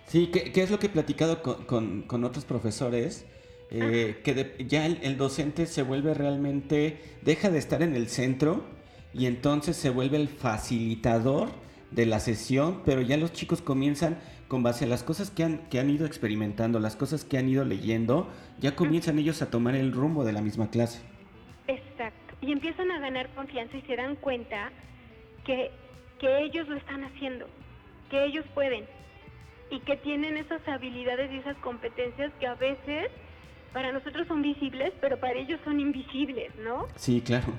Sí, 0.06 0.28
¿qué, 0.28 0.62
es 0.62 0.70
lo 0.70 0.78
que 0.78 0.86
he 0.86 0.90
platicado 0.90 1.42
con, 1.42 2.02
con, 2.02 2.24
otros 2.24 2.44
profesores? 2.44 3.26
Eh, 3.70 4.20
que 4.22 4.64
ya 4.68 4.86
el, 4.86 5.16
docente 5.16 5.66
se 5.66 5.82
vuelve 5.82 6.14
realmente, 6.14 7.00
deja 7.22 7.50
de 7.50 7.58
estar 7.58 7.82
en 7.82 7.96
el 7.96 8.08
centro 8.08 8.64
y 9.12 9.26
entonces 9.26 9.76
se 9.76 9.90
vuelve 9.90 10.18
el 10.18 10.28
facilitador 10.28 11.48
de 11.90 12.06
la 12.06 12.20
sesión, 12.20 12.82
pero 12.84 13.00
ya 13.00 13.16
los 13.16 13.32
chicos 13.32 13.62
comienzan 13.62 14.18
con 14.46 14.62
base 14.62 14.84
a 14.84 14.88
las 14.88 15.02
cosas 15.02 15.30
que 15.32 15.42
han, 15.42 15.68
que 15.68 15.80
han 15.80 15.90
ido 15.90 16.06
experimentando, 16.06 16.78
las 16.78 16.94
cosas 16.94 17.24
que 17.24 17.38
han 17.38 17.48
ido 17.48 17.64
leyendo, 17.64 18.28
ya 18.60 18.76
comienzan 18.76 19.18
ellos 19.18 19.42
a 19.42 19.50
tomar 19.50 19.74
el 19.74 19.90
rumbo 19.90 20.24
de 20.24 20.32
la 20.32 20.42
misma 20.42 20.70
clase. 20.70 21.02
Exacto, 21.66 22.34
y 22.40 22.52
empiezan 22.52 22.92
a 22.92 23.00
ganar 23.00 23.28
confianza 23.34 23.76
y 23.76 23.82
se 23.82 23.96
dan 23.96 24.14
cuenta 24.14 24.70
que, 25.44 25.72
que 26.20 26.44
ellos 26.44 26.68
lo 26.68 26.76
están 26.76 27.02
haciendo, 27.02 27.46
que 28.08 28.24
ellos 28.24 28.44
pueden 28.54 28.84
y 29.70 29.80
que 29.80 29.96
tienen 29.96 30.36
esas 30.36 30.66
habilidades 30.68 31.30
y 31.32 31.38
esas 31.38 31.56
competencias 31.58 32.32
que 32.38 32.46
a 32.46 32.54
veces 32.54 33.10
para 33.72 33.92
nosotros 33.92 34.26
son 34.26 34.42
visibles, 34.42 34.92
pero 35.00 35.18
para 35.18 35.34
ellos 35.34 35.60
son 35.64 35.80
invisibles, 35.80 36.54
¿no? 36.56 36.86
Sí, 36.96 37.20
claro. 37.20 37.52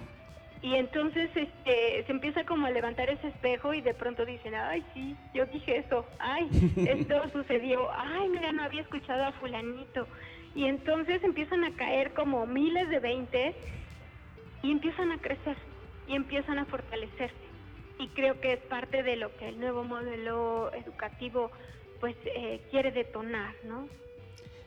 Y 0.62 0.74
entonces 0.76 1.30
este, 1.36 2.04
se 2.06 2.12
empieza 2.12 2.44
como 2.44 2.66
a 2.66 2.72
levantar 2.72 3.10
ese 3.10 3.28
espejo 3.28 3.74
y 3.74 3.82
de 3.82 3.94
pronto 3.94 4.26
dicen, 4.26 4.56
ay, 4.56 4.84
sí, 4.94 5.16
yo 5.34 5.46
dije 5.46 5.78
eso, 5.78 6.06
ay, 6.20 6.50
esto 6.76 7.22
sucedió, 7.32 7.92
ay, 7.92 8.30
mira, 8.30 8.52
no 8.52 8.64
había 8.64 8.82
escuchado 8.82 9.26
a 9.26 9.32
fulanito. 9.34 10.08
Y 10.56 10.66
entonces 10.66 11.24
empiezan 11.24 11.64
a 11.64 11.76
caer 11.76 12.14
como 12.14 12.48
miles 12.48 12.90
de 12.90 13.00
veinte 13.00 13.54
y 14.64 14.72
empiezan 14.72 15.12
a 15.12 15.20
crecer 15.20 15.56
y 16.08 16.16
empiezan 16.16 16.58
a 16.58 16.66
fortalecerse. 16.66 17.36
Y 18.00 18.08
creo 18.10 18.40
que 18.42 18.54
es 18.54 18.60
parte 18.62 19.04
de 19.04 19.18
lo 19.18 19.36
que 19.38 19.50
el 19.50 19.60
nuevo 19.60 19.84
modelo 19.84 20.72
educativo 20.74 21.52
pues 22.00 22.16
eh, 22.26 22.62
quiere 22.72 22.92
detonar, 22.92 23.54
¿no? 23.68 23.88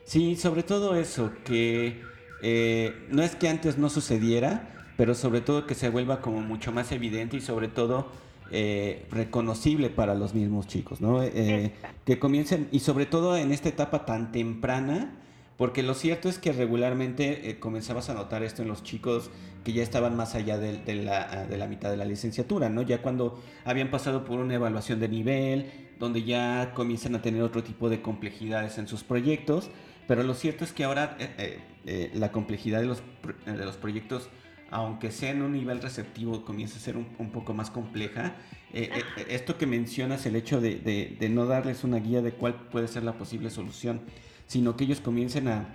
Sí, 0.03 0.35
sobre 0.35 0.63
todo 0.63 0.95
eso, 0.95 1.31
que 1.45 2.01
eh, 2.41 2.93
no 3.09 3.23
es 3.23 3.35
que 3.35 3.49
antes 3.49 3.77
no 3.77 3.89
sucediera, 3.89 4.85
pero 4.97 5.15
sobre 5.15 5.41
todo 5.41 5.65
que 5.65 5.75
se 5.75 5.89
vuelva 5.89 6.21
como 6.21 6.41
mucho 6.41 6.71
más 6.71 6.91
evidente 6.91 7.37
y 7.37 7.41
sobre 7.41 7.67
todo 7.67 8.07
eh, 8.51 9.05
reconocible 9.11 9.89
para 9.89 10.15
los 10.15 10.33
mismos 10.33 10.67
chicos, 10.67 11.01
¿no? 11.01 11.21
que 11.21 12.19
comiencen, 12.19 12.67
y 12.71 12.79
sobre 12.79 13.05
todo 13.05 13.37
en 13.37 13.51
esta 13.51 13.69
etapa 13.69 14.05
tan 14.05 14.31
temprana, 14.31 15.17
porque 15.57 15.83
lo 15.83 15.93
cierto 15.93 16.27
es 16.27 16.39
que 16.39 16.51
regularmente 16.51 17.57
comenzabas 17.59 18.09
a 18.09 18.15
notar 18.15 18.43
esto 18.43 18.63
en 18.63 18.67
los 18.67 18.83
chicos 18.83 19.29
que 19.63 19.73
ya 19.73 19.83
estaban 19.83 20.15
más 20.15 20.33
allá 20.35 20.57
de, 20.57 20.95
la, 20.95 21.45
de, 21.45 21.57
la, 21.57 21.67
mitad 21.67 21.91
de 21.91 21.97
la 21.97 22.05
licenciatura, 22.05 22.69
¿no? 22.69 22.81
Ya 22.81 23.01
cuando 23.01 23.39
habían 23.63 23.91
pasado 23.91 24.25
por 24.25 24.39
una 24.39 24.55
evaluación 24.55 24.99
de 24.99 25.07
nivel, 25.07 25.90
donde 26.01 26.23
ya 26.23 26.73
comienzan 26.73 27.13
a 27.13 27.21
tener 27.21 27.43
otro 27.43 27.63
tipo 27.63 27.87
de 27.87 28.01
complejidades 28.01 28.79
en 28.79 28.87
sus 28.87 29.03
proyectos, 29.03 29.69
pero 30.07 30.23
lo 30.23 30.33
cierto 30.33 30.63
es 30.63 30.73
que 30.73 30.83
ahora 30.83 31.15
eh, 31.19 31.29
eh, 31.37 31.59
eh, 31.85 32.11
la 32.15 32.31
complejidad 32.31 32.81
de 32.81 32.87
los, 32.87 33.03
de 33.45 33.63
los 33.63 33.77
proyectos, 33.77 34.27
aunque 34.71 35.11
sea 35.11 35.29
en 35.29 35.43
un 35.43 35.53
nivel 35.53 35.79
receptivo, 35.79 36.43
comienza 36.43 36.77
a 36.77 36.81
ser 36.81 36.97
un, 36.97 37.31
poco 37.31 37.53
más 37.53 37.69
compleja. 37.69 38.33
esto 38.73 39.59
que 39.59 39.67
mencionas, 39.67 40.25
el 40.25 40.35
hecho 40.35 40.59
de, 40.59 40.77
de, 41.19 41.29
no 41.29 41.45
darles 41.45 41.83
una 41.83 41.99
guía 41.99 42.23
de 42.23 42.31
cuál 42.31 42.55
puede 42.55 42.87
ser 42.87 43.03
la 43.03 43.13
posible 43.13 43.51
solución, 43.51 44.01
sino 44.47 44.75
que 44.75 44.85
ellos 44.85 45.01
comiencen 45.01 45.49
a, 45.49 45.71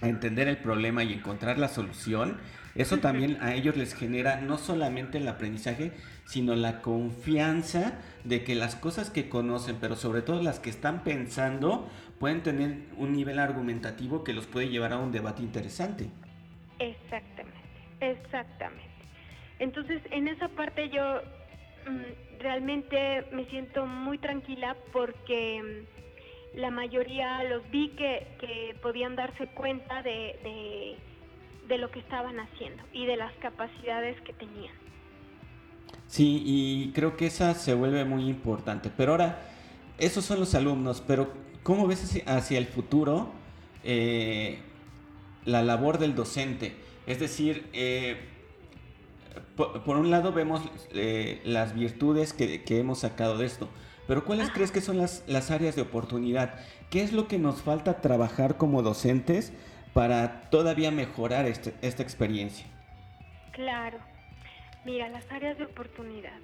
a 0.00 0.08
entender 0.08 0.46
el 0.46 0.58
problema 0.58 1.02
y 1.02 1.12
encontrar 1.14 1.58
la 1.58 1.68
solución, 1.68 2.38
eso 2.78 2.98
también 2.98 3.38
a 3.40 3.54
ellos 3.54 3.76
les 3.76 3.92
genera 3.92 4.40
no 4.40 4.56
solamente 4.56 5.18
el 5.18 5.26
aprendizaje, 5.26 5.90
sino 6.24 6.54
la 6.54 6.80
confianza 6.80 7.98
de 8.22 8.44
que 8.44 8.54
las 8.54 8.76
cosas 8.76 9.10
que 9.10 9.28
conocen, 9.28 9.78
pero 9.80 9.96
sobre 9.96 10.22
todo 10.22 10.40
las 10.40 10.60
que 10.60 10.70
están 10.70 11.02
pensando, 11.02 11.90
pueden 12.20 12.44
tener 12.44 12.76
un 12.96 13.14
nivel 13.14 13.40
argumentativo 13.40 14.22
que 14.22 14.32
los 14.32 14.46
puede 14.46 14.68
llevar 14.68 14.92
a 14.92 14.98
un 14.98 15.10
debate 15.10 15.42
interesante. 15.42 16.08
Exactamente, 16.78 17.58
exactamente. 17.98 18.84
Entonces, 19.58 20.00
en 20.12 20.28
esa 20.28 20.46
parte 20.46 20.88
yo 20.88 21.20
mm, 21.90 22.38
realmente 22.40 23.24
me 23.32 23.44
siento 23.46 23.86
muy 23.86 24.18
tranquila 24.18 24.76
porque 24.92 25.84
mm, 26.54 26.58
la 26.60 26.70
mayoría 26.70 27.42
los 27.42 27.68
vi 27.72 27.88
que, 27.96 28.76
podían 28.80 29.16
darse 29.16 29.48
cuenta 29.48 30.00
de 30.04 30.38
de 30.44 31.07
lo 31.76 31.90
que 31.90 31.98
estaban 31.98 32.40
haciendo 32.40 32.82
y 32.94 33.04
de 33.04 33.16
las 33.16 33.34
capacidades 33.34 34.18
que 34.22 34.32
tenían. 34.32 34.72
Sí, 36.06 36.42
y 36.46 36.92
creo 36.92 37.16
que 37.16 37.26
esa 37.26 37.54
se 37.54 37.74
vuelve 37.74 38.04
muy 38.04 38.28
importante. 38.28 38.90
Pero 38.96 39.12
ahora, 39.12 39.42
esos 39.98 40.24
son 40.24 40.40
los 40.40 40.54
alumnos, 40.54 41.02
pero 41.06 41.32
¿cómo 41.62 41.86
ves 41.86 42.22
hacia 42.26 42.58
el 42.58 42.66
futuro 42.66 43.30
eh, 43.84 44.60
la 45.44 45.62
labor 45.62 45.98
del 45.98 46.14
docente? 46.14 46.76
Es 47.06 47.20
decir, 47.20 47.68
eh, 47.74 48.16
por, 49.56 49.96
un 49.96 50.10
lado 50.10 50.32
vemos 50.32 50.62
eh, 50.92 51.40
las 51.44 51.74
virtudes 51.74 52.32
que, 52.32 52.62
hemos 52.68 53.00
sacado 53.00 53.36
de 53.36 53.46
esto, 53.46 53.68
pero 54.06 54.24
¿cuáles 54.24 54.50
crees 54.50 54.70
que 54.70 54.80
son 54.80 54.96
las, 54.96 55.24
las 55.26 55.50
áreas 55.50 55.76
de 55.76 55.82
oportunidad? 55.82 56.54
¿Qué 56.90 57.02
es 57.02 57.12
lo 57.12 57.28
que 57.28 57.38
nos 57.38 57.60
falta 57.60 58.00
trabajar 58.00 58.56
como 58.56 58.82
docentes 58.82 59.52
para 59.92 60.50
todavía 60.50 60.90
mejorar 60.90 61.46
este, 61.46 61.74
esta 61.82 62.02
experiencia? 62.02 62.66
Claro. 63.52 63.98
Mira, 64.84 65.08
las 65.08 65.30
áreas 65.30 65.58
de 65.58 65.64
oportunidad. 65.64 66.38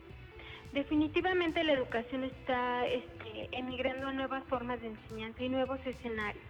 Definitivamente 0.72 1.62
la 1.62 1.72
educación 1.72 2.24
está 2.24 2.84
este, 2.86 3.48
emigrando 3.52 4.08
a 4.08 4.12
nuevas 4.12 4.42
formas 4.44 4.80
de 4.80 4.88
enseñanza 4.88 5.42
y 5.42 5.48
nuevos 5.48 5.78
escenarios, 5.86 6.44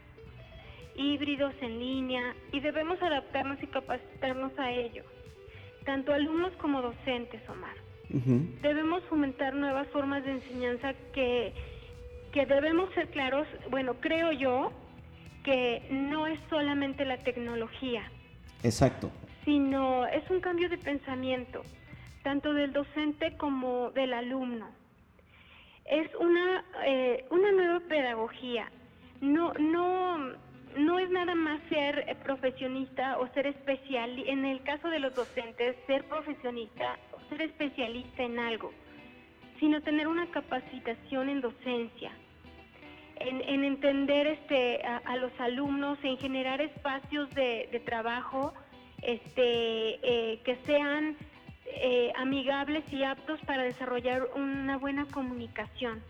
híbridos 0.97 1.55
en 1.61 1.79
línea, 1.79 2.35
y 2.51 2.61
debemos 2.61 3.01
adaptarnos 3.03 3.63
y 3.63 3.67
capacitarnos 3.67 4.59
a 4.59 4.71
ello, 4.73 5.05
tanto 5.85 6.15
alumnos 6.15 6.53
como 6.55 6.81
docentes, 6.81 7.43
Omar. 7.51 7.77
Debemos 8.63 9.03
fomentar 9.05 9.55
nuevas 9.55 9.89
formas 9.89 10.25
de 10.25 10.33
enseñanza 10.33 10.95
que, 11.13 11.53
que 12.33 12.47
debemos 12.47 12.93
ser 12.95 13.09
claros, 13.09 13.47
bueno, 13.71 13.95
creo 14.01 14.33
yo, 14.33 14.73
que 15.45 15.87
no 15.91 16.27
es 16.27 16.41
solamente 16.51 17.05
la 17.05 17.19
tecnología. 17.19 18.11
Exacto. 18.65 19.11
Sino 19.45 20.07
es 20.07 20.29
un 20.31 20.41
cambio 20.41 20.69
de 20.69 20.79
pensamiento, 20.79 21.63
tanto 22.23 22.55
del 22.55 22.73
docente 22.73 23.37
como 23.37 23.91
del 23.91 24.15
alumno. 24.15 24.69
Es 25.85 26.11
una, 26.19 26.65
eh, 26.87 27.27
una 27.31 27.53
nueva 27.53 27.81
pedagogía. 27.81 28.71
No, 29.21 29.53
no, 29.55 30.33
no 30.79 30.99
es 30.99 31.11
nada 31.11 31.35
más 31.35 31.61
ser 31.69 32.17
profesionista 32.25 33.19
o 33.19 33.29
ser 33.35 33.47
especial, 33.47 34.19
en 34.27 34.47
el 34.47 34.63
caso 34.63 34.89
de 34.89 34.99
los 34.99 35.15
docentes, 35.15 35.77
ser 35.87 36.05
profesionista 36.05 36.99
o 37.13 37.29
ser 37.29 37.43
especialista 37.43 38.23
en 38.23 38.39
algo, 38.39 38.73
sino 39.61 39.83
tener 39.83 40.09
una 40.09 40.27
capacitación 40.31 41.29
en 41.29 41.43
docencia, 41.43 42.13
en, 43.17 43.65
entender 43.65 44.27
este, 44.27 44.83
a, 44.83 45.17
los 45.17 45.33
alumnos, 45.39 45.99
en 46.03 46.19
generar 46.19 46.61
espacios 46.61 47.31
de, 47.35 47.83
trabajo 47.85 48.53
este, 49.03 49.99
eh, 50.03 50.41
que 50.45 50.57
sean 50.67 51.17
eh, 51.67 52.13
amigables 52.17 52.85
y 52.93 53.03
aptos 53.05 53.41
para 53.43 53.63
desarrollar 53.63 54.29
una 54.35 54.77
buena 54.79 55.07
comunicación. 55.07 56.03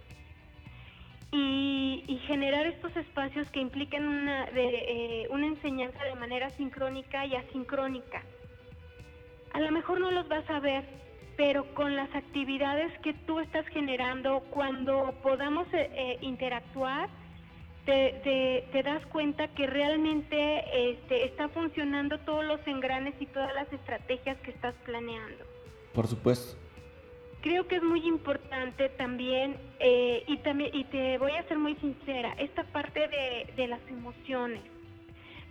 Y, 1.33 2.21
generar 2.27 2.67
estos 2.67 2.97
espacios 2.97 3.51
que 3.51 3.61
impliquen 3.61 4.07
una, 4.07 4.47
de, 4.47 4.65
eh, 4.67 5.27
una 5.29 5.47
enseñanza 5.47 6.03
de 6.05 6.15
manera 6.15 6.49
sincrónica 6.51 7.27
y 7.27 7.37
asincrónica. 7.37 8.23
A 9.53 9.61
lo 9.61 9.71
mejor 9.71 10.01
no 10.01 10.11
los 10.11 10.27
vas 10.27 10.49
a 10.49 10.59
ver, 10.61 10.85
pero 11.37 11.65
con 11.75 11.97
las 11.97 12.15
actividades 12.15 12.97
que 13.01 13.13
tú 13.13 13.41
estás 13.41 13.67
generando, 13.69 14.41
cuando 14.51 15.15
podamos 15.23 15.67
eh, 15.73 15.91
eh, 15.95 16.19
interactuar, 16.21 17.09
te, 17.85 18.83
das 18.83 19.05
cuenta 19.07 19.49
que 19.49 19.67
realmente 19.67 20.91
este, 20.91 21.27
está 21.27 21.49
funcionando 21.49 22.19
todos 22.21 22.45
los 22.45 22.67
engranes 22.67 23.15
y 23.21 23.27
todas 23.27 23.55
las 23.55 23.71
estrategias 23.73 24.39
que 24.39 24.53
estás 24.53 24.75
planeando. 24.85 25.45
Por 25.93 26.07
supuesto. 26.07 26.59
Creo 27.43 27.69
que 27.69 27.77
es 27.77 27.83
muy 27.83 28.07
importante 28.07 28.89
también, 28.91 29.57
eh, 29.79 30.25
y, 30.27 30.39
también 30.39 30.71
y 30.75 30.85
te 30.85 31.19
voy 31.19 31.33
a 31.33 31.47
ser 31.47 31.59
muy 31.59 31.75
sincera, 31.77 32.33
esta 32.39 32.65
parte 32.65 33.01
de, 33.01 33.53
de 33.55 33.69
las 33.69 33.81
emociones. 33.89 34.63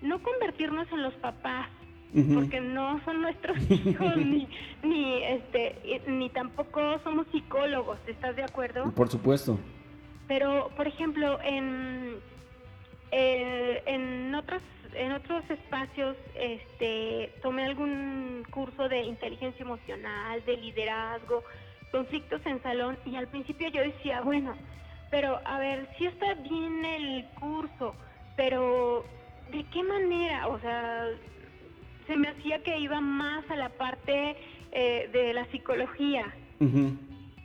no 0.02 0.22
convertirnos 0.22 0.92
en 0.92 1.02
los 1.02 1.14
papás, 1.16 1.70
porque 2.14 2.62
no 2.62 3.04
son 3.04 3.22
nuestros 3.22 3.58
hijos 3.70 4.18
ni 4.18 4.48
ni 4.84 5.24
este 5.24 6.02
ni 6.08 6.30
tampoco 6.30 7.00
somos 7.04 7.26
psicólogos, 7.32 7.98
¿estás 8.08 8.36
de 8.36 8.44
acuerdo? 8.44 8.92
Por 8.92 9.10
supuesto. 9.10 9.60
Pero 10.28 10.70
por 10.76 10.88
ejemplo, 10.88 11.40
en 11.44 12.16
eh, 13.12 13.82
en 13.86 14.34
otros 14.36 14.62
en 14.94 15.12
otros 15.12 15.44
espacios 15.50 16.16
este 16.36 17.34
tomé 17.42 17.66
algún 17.66 18.46
curso 18.52 18.88
de 18.90 19.02
inteligencia 19.04 19.64
emocional, 19.64 20.44
de 20.46 20.58
liderazgo, 20.58 21.44
conflictos 21.92 22.42
en 22.46 22.62
salón 22.62 22.98
y 23.06 23.16
al 23.16 23.28
principio 23.28 23.70
yo 23.70 23.82
decía, 23.82 24.22
bueno, 24.22 24.54
pero 25.10 25.40
a 25.46 25.60
ver, 25.60 25.88
si 25.98 26.06
está 26.08 26.34
bien 26.36 26.86
el 26.86 27.26
curso, 27.40 27.96
pero 28.36 29.06
¿de 29.52 29.64
qué 29.66 29.84
manera? 29.84 30.48
O 30.48 30.60
sea, 30.60 31.08
se 32.08 32.16
me 32.16 32.30
hacía 32.30 32.62
que 32.64 32.78
iba 32.80 33.00
más 33.02 33.50
a 33.50 33.56
la 33.56 33.70
parte 33.70 34.36
eh, 34.72 35.10
de 35.12 35.34
la 35.34 35.46
psicología. 35.52 36.34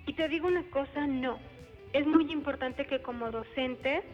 Y 0.07 0.13
te 0.13 0.29
digo 0.29 0.47
una 0.47 0.63
cosa, 0.71 1.07
no. 1.07 1.39
Es 1.93 2.07
muy 2.07 2.31
importante 2.31 2.87
que 2.87 3.03
como 3.03 3.31
docentes 3.33 4.05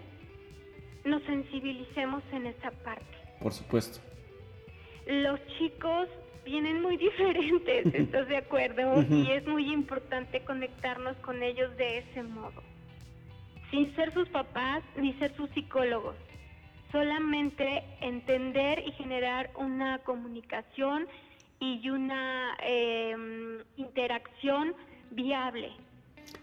nos 1.05 1.23
sensibilicemos 1.25 2.23
en 2.33 2.47
esa 2.47 2.71
parte. 2.71 3.05
Por 3.41 3.53
supuesto. 3.53 4.01
Los 5.07 5.39
chicos 5.59 6.09
vienen 6.45 6.81
muy 6.81 6.97
diferentes, 7.09 7.95
¿estás 7.95 8.29
de 8.29 8.39
acuerdo? 8.39 9.03
Y 9.11 9.31
es 9.31 9.47
muy 9.47 9.71
importante 9.73 10.41
conectarnos 10.41 11.17
con 11.19 11.43
ellos 11.43 11.77
de 11.77 11.99
ese 11.99 12.23
modo. 12.23 12.63
Sin 13.71 13.95
ser 13.95 14.15
sus 14.15 14.29
papás 14.31 14.83
ni 14.97 15.13
ser 15.15 15.35
sus 15.37 15.51
psicólogos 15.51 16.17
solamente 16.93 17.83
entender 18.01 18.83
y 18.87 18.93
generar 18.93 19.51
una 19.57 19.99
comunicación 19.99 21.07
y 21.61 21.89
una 21.89 22.57
em, 22.63 23.59
interacción 23.77 24.75
viable. 25.11 25.73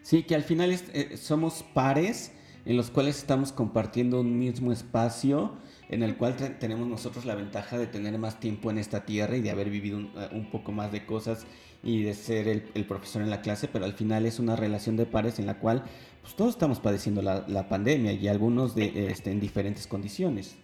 Sí, 0.02 0.24
que 0.24 0.36
al 0.36 0.44
final 0.44 0.72
eh, 0.72 1.18
somos 1.18 1.64
pares 1.74 2.38
en 2.66 2.78
los 2.78 2.90
cuales 2.90 3.18
estamos 3.18 3.52
compartiendo 3.52 4.22
un 4.22 4.38
mismo 4.38 4.72
espacio 4.72 5.58
en 5.90 6.04
el 6.04 6.16
cual 6.16 6.36
tenemos 6.60 6.88
nosotros 6.88 7.26
la 7.26 7.36
ventaja 7.36 7.78
de 7.78 7.88
tener 7.88 8.18
más 8.18 8.40
tiempo 8.40 8.72
en 8.72 8.78
esta 8.78 9.06
tierra 9.06 9.36
y 9.36 9.42
de 9.42 9.52
haber 9.52 9.70
vivido 9.70 9.98
un, 9.98 10.12
eh, 10.16 10.48
poco 10.52 10.72
más 10.72 10.92
de 10.92 11.06
cosas 11.06 11.46
y 11.84 12.04
de 12.04 12.14
ser 12.14 12.48
el, 12.48 12.70
el, 12.76 12.86
profesor 12.86 13.22
en 13.22 13.30
la 13.30 13.42
clase, 13.42 13.68
pero 13.68 13.86
al 13.86 13.94
final 13.94 14.26
es 14.26 14.40
una 14.40 14.56
relación 14.56 14.96
de 14.96 15.06
pares 15.06 15.40
en 15.40 15.48
la 15.48 15.60
cual 15.60 15.84
pues 16.22 16.36
todos 16.36 16.52
estamos 16.52 16.80
padeciendo 16.80 17.22
la, 17.22 17.46
la 17.48 17.68
pandemia 17.68 18.14
y 18.14 18.28
algunos 18.28 18.76
de, 18.76 19.08
este, 19.08 19.32
en 19.32 19.40
diferentes 19.40 19.88
condiciones. 19.88 20.58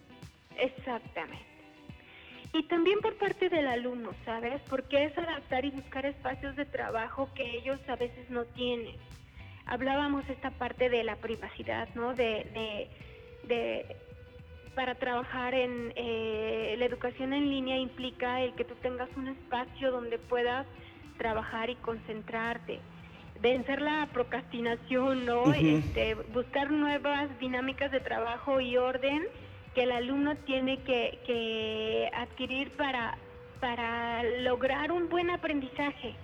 Exactamente. 0.56 1.46
Y 2.52 2.62
también 2.64 3.00
por 3.00 3.16
parte 3.18 3.48
del 3.48 3.66
alumno, 3.66 4.12
¿sabes? 4.24 4.62
Porque 4.70 5.04
es 5.04 5.18
adaptar 5.18 5.64
y 5.64 5.70
buscar 5.70 6.06
espacios 6.06 6.56
de 6.56 6.64
trabajo 6.64 7.28
que 7.34 7.58
ellos 7.58 7.78
a 7.88 7.96
veces 7.96 8.30
no 8.30 8.44
tienen. 8.44 8.96
Hablábamos 9.66 10.26
esta 10.30 10.50
parte 10.52 10.88
de 10.88 11.04
la 11.04 11.16
privacidad, 11.16 11.88
¿no? 11.94 12.14
De, 12.14 12.46
de, 12.54 12.88
de 13.48 13.96
para 14.74 14.94
trabajar 14.94 15.54
en 15.54 15.92
eh, 15.96 16.76
la 16.78 16.84
educación 16.86 17.32
en 17.32 17.50
línea 17.50 17.76
implica 17.78 18.40
el 18.42 18.54
que 18.54 18.64
tú 18.64 18.74
tengas 18.76 19.08
un 19.16 19.28
espacio 19.28 19.90
donde 19.90 20.18
puedas 20.18 20.66
trabajar 21.18 21.68
y 21.68 21.74
concentrarte 21.74 22.80
vencer 23.40 23.80
la 23.80 24.08
procrastinación, 24.12 25.24
¿no? 25.26 25.52
este, 25.52 26.14
buscar 26.32 26.70
nuevas 26.70 27.28
dinámicas 27.38 27.90
de 27.92 28.00
trabajo 28.00 28.60
y 28.60 28.76
orden 28.76 29.26
que 29.74 29.84
el 29.84 29.92
alumno 29.92 30.36
tiene 30.36 30.78
que, 30.78 32.10
adquirir 32.14 32.70
para, 32.72 33.16
para 33.60 34.22
lograr 34.40 34.90
un 34.90 35.08
buen 35.08 35.30
aprendizaje, 35.30 36.14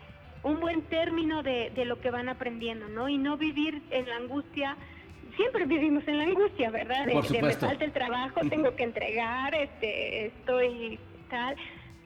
un 0.43 0.61
buen 0.61 0.83
término 0.83 1.43
de, 1.43 1.71
lo 1.85 2.01
que 2.01 2.11
van 2.11 2.29
aprendiendo, 2.29 2.89
¿no? 2.89 3.09
Y 3.09 3.19
no 3.19 3.37
vivir 3.37 3.83
en 3.91 4.09
la 4.09 4.17
angustia. 4.17 4.77
Siempre 5.37 5.67
vivimos 5.67 6.07
en 6.09 6.19
la 6.19 6.25
angustia, 6.25 6.71
¿verdad? 6.71 7.07
De, 7.07 7.21
de 7.21 7.43
me 7.43 7.53
falta 7.53 7.85
el 7.85 7.93
trabajo, 7.93 8.41
tengo 8.49 8.75
que 8.75 8.85
entregar, 8.85 9.55
este, 9.55 10.27
estoy 10.27 10.99
tal, 11.29 11.57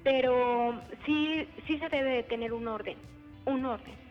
pero 0.03 0.81
sí, 1.05 1.47
sí 1.67 1.79
se 1.79 1.89
debe 1.89 2.11
de 2.11 2.23
tener 2.25 2.53
un 2.53 2.69
orden, 2.69 2.97
un 3.45 3.65
orden. 3.65 4.08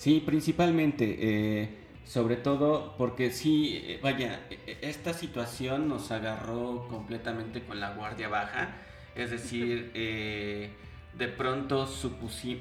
Sí, 0.00 0.22
principalmente, 0.24 1.18
eh, 1.20 1.68
sobre 2.06 2.36
todo 2.36 2.94
porque 2.96 3.30
sí, 3.30 3.82
eh, 3.84 4.00
vaya, 4.02 4.40
e, 4.48 4.54
e, 4.66 4.88
esta 4.88 5.12
situación 5.12 5.88
nos 5.88 6.10
agarró 6.10 6.88
completamente 6.88 7.62
con 7.64 7.80
la 7.80 7.92
guardia 7.92 8.30
baja, 8.30 8.76
es 9.14 9.30
decir, 9.30 9.90
eh, 9.92 10.70
de 11.18 11.28
pronto 11.28 11.86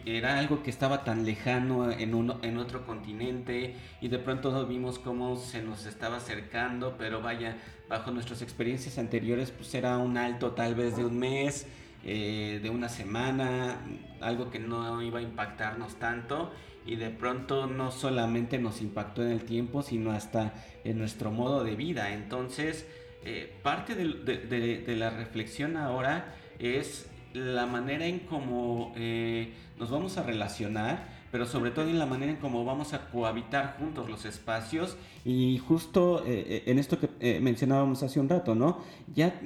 era 0.06 0.38
algo 0.38 0.63
que 0.63 0.69
estaba 0.69 1.06
tan 1.06 1.25
lejano 1.25 1.89
en, 1.89 2.13
uno, 2.13 2.39
en 2.41 2.58
otro 2.58 2.86
continente 2.86 3.73
y 4.02 4.10
de 4.10 4.19
pronto 4.19 4.67
vimos 4.67 4.99
cómo 4.99 5.38
se 5.38 5.62
nos 5.62 5.86
estaba 5.86 6.17
acercando, 6.17 6.95
pero 6.97 7.21
vaya, 7.21 7.56
bajo 7.88 8.12
nuestras 8.12 8.41
experiencias 8.41 8.97
anteriores, 8.97 9.52
pues 9.52 9.73
era 9.75 9.97
un 9.97 10.17
alto 10.17 10.52
tal 10.52 10.75
vez 10.75 10.97
de 10.97 11.06
un 11.06 11.17
mes, 11.17 11.67
de 12.04 12.69
una 12.69 12.89
semana, 12.89 13.78
algo 14.19 14.49
que 14.49 14.60
no 14.60 15.02
iba 15.02 15.19
a 15.19 15.21
impactarnos 15.21 15.95
tanto 15.95 16.52
y 16.86 16.96
de 16.96 17.10
pronto 17.10 17.68
no 17.68 17.92
solamente 17.92 18.58
nos 18.58 18.82
impactó 18.82 19.24
en 19.24 19.32
el 19.32 19.44
tiempo, 19.44 19.82
sino 19.82 20.12
hasta 20.12 20.54
en 20.84 20.98
nuestro 20.98 21.32
modo 21.32 21.63
de 21.63 21.76
vida. 21.76 22.13
Entonces, 22.13 22.88
eh, 23.24 23.54
parte 23.63 23.96
de, 23.96 24.96
la 24.96 25.10
reflexión 25.10 25.78
ahora 25.78 26.34
es 26.60 27.08
la 27.34 27.65
manera 27.65 28.06
en 28.06 28.20
cómo 28.20 28.94
eh, 28.96 29.54
nos 29.78 29.92
vamos 29.92 30.18
a 30.18 30.24
relacionar, 30.24 31.20
pero 31.32 31.46
sobre 31.46 31.72
todo 31.72 31.88
en 31.89 32.00
la 32.00 32.06
manera 32.06 32.32
en 32.32 32.38
cómo 32.38 32.65
vamos 32.65 32.94
a 32.94 33.10
cohabitar 33.12 33.76
juntos 33.78 34.10
los 34.10 34.26
espacios 34.26 34.98
y 35.24 35.60
justo 35.60 36.24
eh, 36.26 36.63
en 36.65 36.80
esto 36.80 36.98
que 37.00 37.39
mencionábamos 37.39 38.02
hace 38.02 38.20
un 38.20 38.30
rato, 38.30 38.56
¿no? 38.56 38.80
Ya 39.13 39.39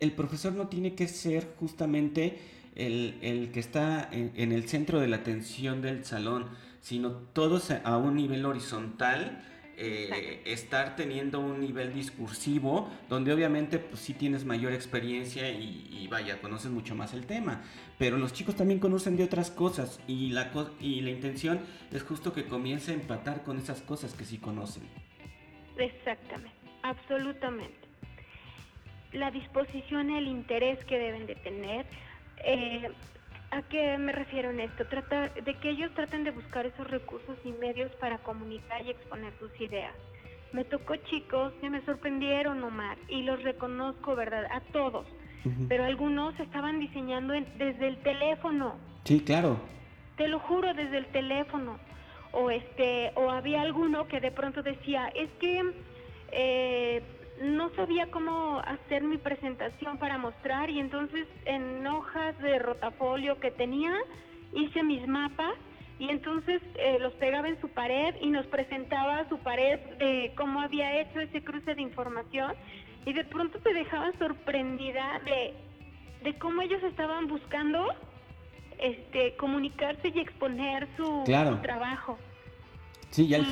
el 0.00 0.12
profesor 0.12 0.52
no 0.52 0.68
tiene 0.68 0.94
que 0.94 1.08
ser 1.08 1.54
justamente 1.58 2.38
el, 2.76 3.50
que 3.52 3.60
está 3.60 4.08
en, 4.12 4.52
el 4.52 4.68
centro 4.68 5.00
de 5.00 5.08
la 5.08 5.16
atención 5.16 5.80
del 5.80 6.04
salón, 6.04 6.46
sino 6.86 7.10
todos 7.10 7.72
a 7.72 7.96
un 7.96 8.14
nivel 8.14 8.46
horizontal. 8.46 9.42
Eh, 9.78 10.40
estar 10.46 10.96
teniendo 10.96 11.38
un 11.38 11.60
nivel 11.60 11.92
discursivo 11.92 12.88
donde 13.10 13.30
obviamente 13.30 13.78
pues 13.78 14.00
sí 14.00 14.14
tienes 14.14 14.46
mayor 14.46 14.72
experiencia 14.72 15.50
y, 15.50 16.08
vaya, 16.10 16.40
conoces 16.40 16.70
mucho 16.70 16.94
más 16.94 17.12
el 17.12 17.26
tema, 17.26 17.62
pero 17.98 18.16
los 18.16 18.32
chicos 18.32 18.54
también 18.54 18.78
conocen 18.80 19.18
de 19.18 19.24
otras 19.24 19.50
cosas 19.50 20.00
y 20.06 20.30
la, 20.30 20.50
y 20.80 21.02
la 21.02 21.10
intención 21.10 21.60
es 21.92 22.02
justo 22.04 22.32
que 22.32 22.46
comience 22.46 22.92
a 22.92 22.94
empatar 22.94 23.42
con 23.42 23.58
esas 23.58 23.82
cosas 23.82 24.14
que 24.14 24.24
sí 24.24 24.38
conocen. 24.38 24.84
Exactamente, 25.76 26.56
absolutamente. 26.82 27.86
La 29.12 29.30
disposición, 29.30 30.08
el 30.08 30.26
interés 30.26 30.82
que 30.86 30.96
deben 30.98 31.26
de 31.26 31.34
tener, 31.34 31.84
eh, 32.44 32.88
¿A 33.56 33.62
qué 33.62 33.96
me 33.96 34.12
refiero 34.12 34.50
en 34.50 34.60
esto? 34.60 34.84
Trata 34.84 35.28
de 35.30 35.54
que 35.54 35.70
ellos 35.70 35.90
traten 35.94 36.24
de 36.24 36.30
buscar 36.30 36.66
esos 36.66 36.90
recursos 36.90 37.38
y 37.42 37.52
medios 37.52 37.90
para 37.92 38.18
comunicar 38.18 38.84
y 38.84 38.90
exponer 38.90 39.32
sus 39.38 39.50
ideas. 39.58 39.94
Me 40.52 40.64
tocó 40.64 40.94
chicos 40.96 41.54
que 41.62 41.70
me 41.70 41.82
sorprendieron, 41.86 42.62
Omar, 42.62 42.98
y 43.08 43.22
los 43.22 43.42
reconozco, 43.42 44.14
¿verdad? 44.14 44.44
A 44.52 44.60
todos. 44.60 45.06
Pero 45.68 45.84
algunos 45.84 46.38
estaban 46.38 46.80
diseñando 46.80 47.32
desde 47.56 47.88
el 47.88 47.96
teléfono. 48.02 48.74
Sí, 49.04 49.20
claro. 49.20 49.58
Te 50.18 50.28
lo 50.28 50.38
juro, 50.40 50.74
desde 50.74 50.98
el 50.98 51.06
teléfono. 51.06 51.78
O 52.32 52.50
este, 52.50 53.12
o 53.14 53.30
había 53.30 53.62
alguno 53.62 54.06
que 54.06 54.20
de 54.20 54.32
pronto 54.32 54.62
decía, 54.62 55.08
es 55.14 55.30
que 55.40 55.62
eh, 56.30 57.02
no 57.42 57.70
sabía 57.74 58.10
cómo 58.10 58.60
hacer 58.60 59.02
mi 59.02 59.18
presentación 59.18 59.98
para 59.98 60.18
mostrar 60.18 60.70
y 60.70 60.80
entonces 60.80 61.26
en 61.44 61.86
hojas 61.86 62.38
de 62.40 62.58
rotafolio 62.58 63.38
que 63.40 63.50
tenía 63.50 63.92
hice 64.52 64.82
mis 64.82 65.06
mapas 65.06 65.54
y 65.98 66.08
entonces 66.10 66.60
eh, 66.76 66.98
los 67.00 67.12
pegaba 67.14 67.48
en 67.48 67.60
su 67.60 67.68
pared 67.68 68.14
y 68.20 68.30
nos 68.30 68.46
presentaba 68.46 69.28
su 69.28 69.38
pared 69.38 69.78
de 69.98 70.32
cómo 70.36 70.60
había 70.60 71.00
hecho 71.00 71.20
ese 71.20 71.42
cruce 71.42 71.74
de 71.74 71.82
información 71.82 72.52
y 73.04 73.12
de 73.12 73.24
pronto 73.24 73.58
te 73.60 73.72
dejaba 73.72 74.12
sorprendida 74.18 75.20
de, 75.24 75.54
de 76.22 76.38
cómo 76.38 76.62
ellos 76.62 76.82
estaban 76.82 77.28
buscando 77.28 77.86
este 78.78 79.36
comunicarse 79.36 80.12
y 80.14 80.18
exponer 80.18 80.86
su, 80.96 81.24
trabajo. 81.62 82.18
Sí, 83.10 83.26
y, 83.26 83.34
al, 83.34 83.46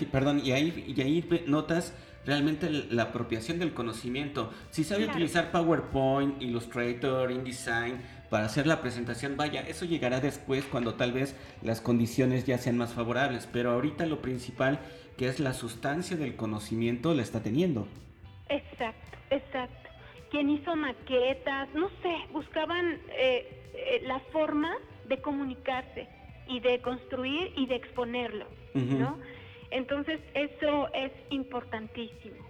y 0.00 0.06
perdón, 0.06 0.40
y 0.42 0.52
ahí, 0.52 0.94
y 0.96 1.00
ahí 1.02 1.44
notas 1.46 1.94
realmente 2.26 2.70
la 2.70 3.04
apropiación 3.04 3.58
del 3.58 3.72
conocimiento. 3.72 4.52
Si 4.70 4.84
sabe 4.84 5.06
utilizar 5.06 5.50
PowerPoint, 5.50 6.40
Illustrator, 6.42 7.30
InDesign 7.30 8.00
para 8.28 8.46
hacer 8.46 8.66
la 8.66 8.80
presentación, 8.80 9.36
vaya, 9.36 9.62
eso 9.62 9.84
llegará 9.84 10.20
después 10.20 10.64
cuando 10.64 10.94
tal 10.94 11.12
vez 11.12 11.34
las 11.62 11.80
condiciones 11.80 12.44
ya 12.44 12.58
sean 12.58 12.76
más 12.76 12.92
favorables, 12.92 13.48
pero 13.52 13.72
ahorita 13.72 14.06
lo 14.06 14.22
principal 14.22 14.80
que 15.16 15.28
es 15.28 15.40
la 15.40 15.52
sustancia 15.52 16.16
del 16.16 16.36
conocimiento 16.36 17.12
la 17.14 17.22
está 17.22 17.42
teniendo. 17.42 17.88
Exacto, 18.48 19.18
exacto. 19.30 19.90
quien 20.30 20.48
hizo 20.50 20.74
maquetas, 20.76 21.68
no 21.74 21.88
sé, 22.02 22.14
buscaban 22.32 22.98
eh, 23.18 23.70
eh, 23.74 24.02
la 24.06 24.20
forma 24.32 24.76
de 25.08 25.20
comunicarse 25.20 26.08
y 26.48 26.60
de 26.60 26.80
construir 26.80 27.52
y 27.56 27.66
de 27.66 27.76
exponerlo, 27.76 28.46
¿no? 28.74 29.18
Entonces 29.70 30.20
eso 30.34 30.92
es 30.94 31.12
importantísimo. 31.30 32.44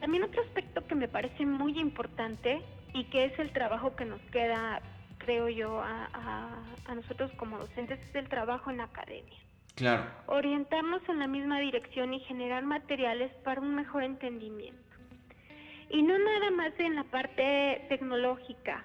También 0.00 0.22
otro 0.22 0.42
aspecto 0.42 0.86
que 0.86 0.94
me 0.94 1.08
parece 1.08 1.44
muy 1.44 1.78
importante 1.78 2.62
y 2.94 3.04
que 3.04 3.26
es 3.26 3.38
el 3.38 3.52
trabajo 3.52 3.94
que 3.96 4.04
nos 4.04 4.20
queda, 4.32 4.80
creo 5.18 5.48
yo, 5.48 5.80
a, 5.80 6.64
a 6.86 6.94
nosotros 6.94 7.30
como 7.36 7.58
docentes, 7.58 8.00
es 8.00 8.14
el 8.14 8.28
trabajo 8.28 8.70
en 8.70 8.78
la 8.78 8.84
academia. 8.84 9.38
Claro. 9.74 10.04
Orientarnos 10.26 11.00
en 11.08 11.18
la 11.18 11.26
misma 11.26 11.60
dirección 11.60 12.12
y 12.14 12.20
generar 12.20 12.64
materiales 12.64 13.32
para 13.44 13.60
un 13.60 13.74
mejor 13.74 14.02
entendimiento. 14.02 14.80
Y 15.90 16.02
no 16.02 16.18
nada 16.18 16.50
más 16.50 16.72
en 16.78 16.94
la 16.94 17.04
parte 17.04 17.84
tecnológica, 17.88 18.84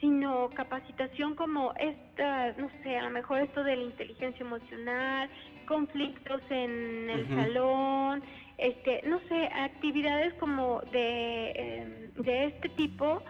sino 0.00 0.50
capacitación 0.50 1.34
como 1.36 1.72
esta, 1.74 2.52
no 2.54 2.68
sé, 2.82 2.98
a 2.98 3.02
lo 3.02 3.10
mejor 3.10 3.40
esto 3.40 3.62
de 3.62 3.76
la 3.76 3.84
inteligencia 3.84 4.44
emocional, 4.44 5.30
conflictos 5.62 6.40
en 6.50 7.10
el 7.10 7.28
salón, 7.28 8.22
este, 8.58 9.02
no 9.06 9.20
sé, 9.28 9.46
actividades 9.46 10.34
como 10.34 10.80
de, 10.92 11.50
em, 11.50 12.12
de 12.22 12.44
este 12.46 12.68
tipo 12.70 13.22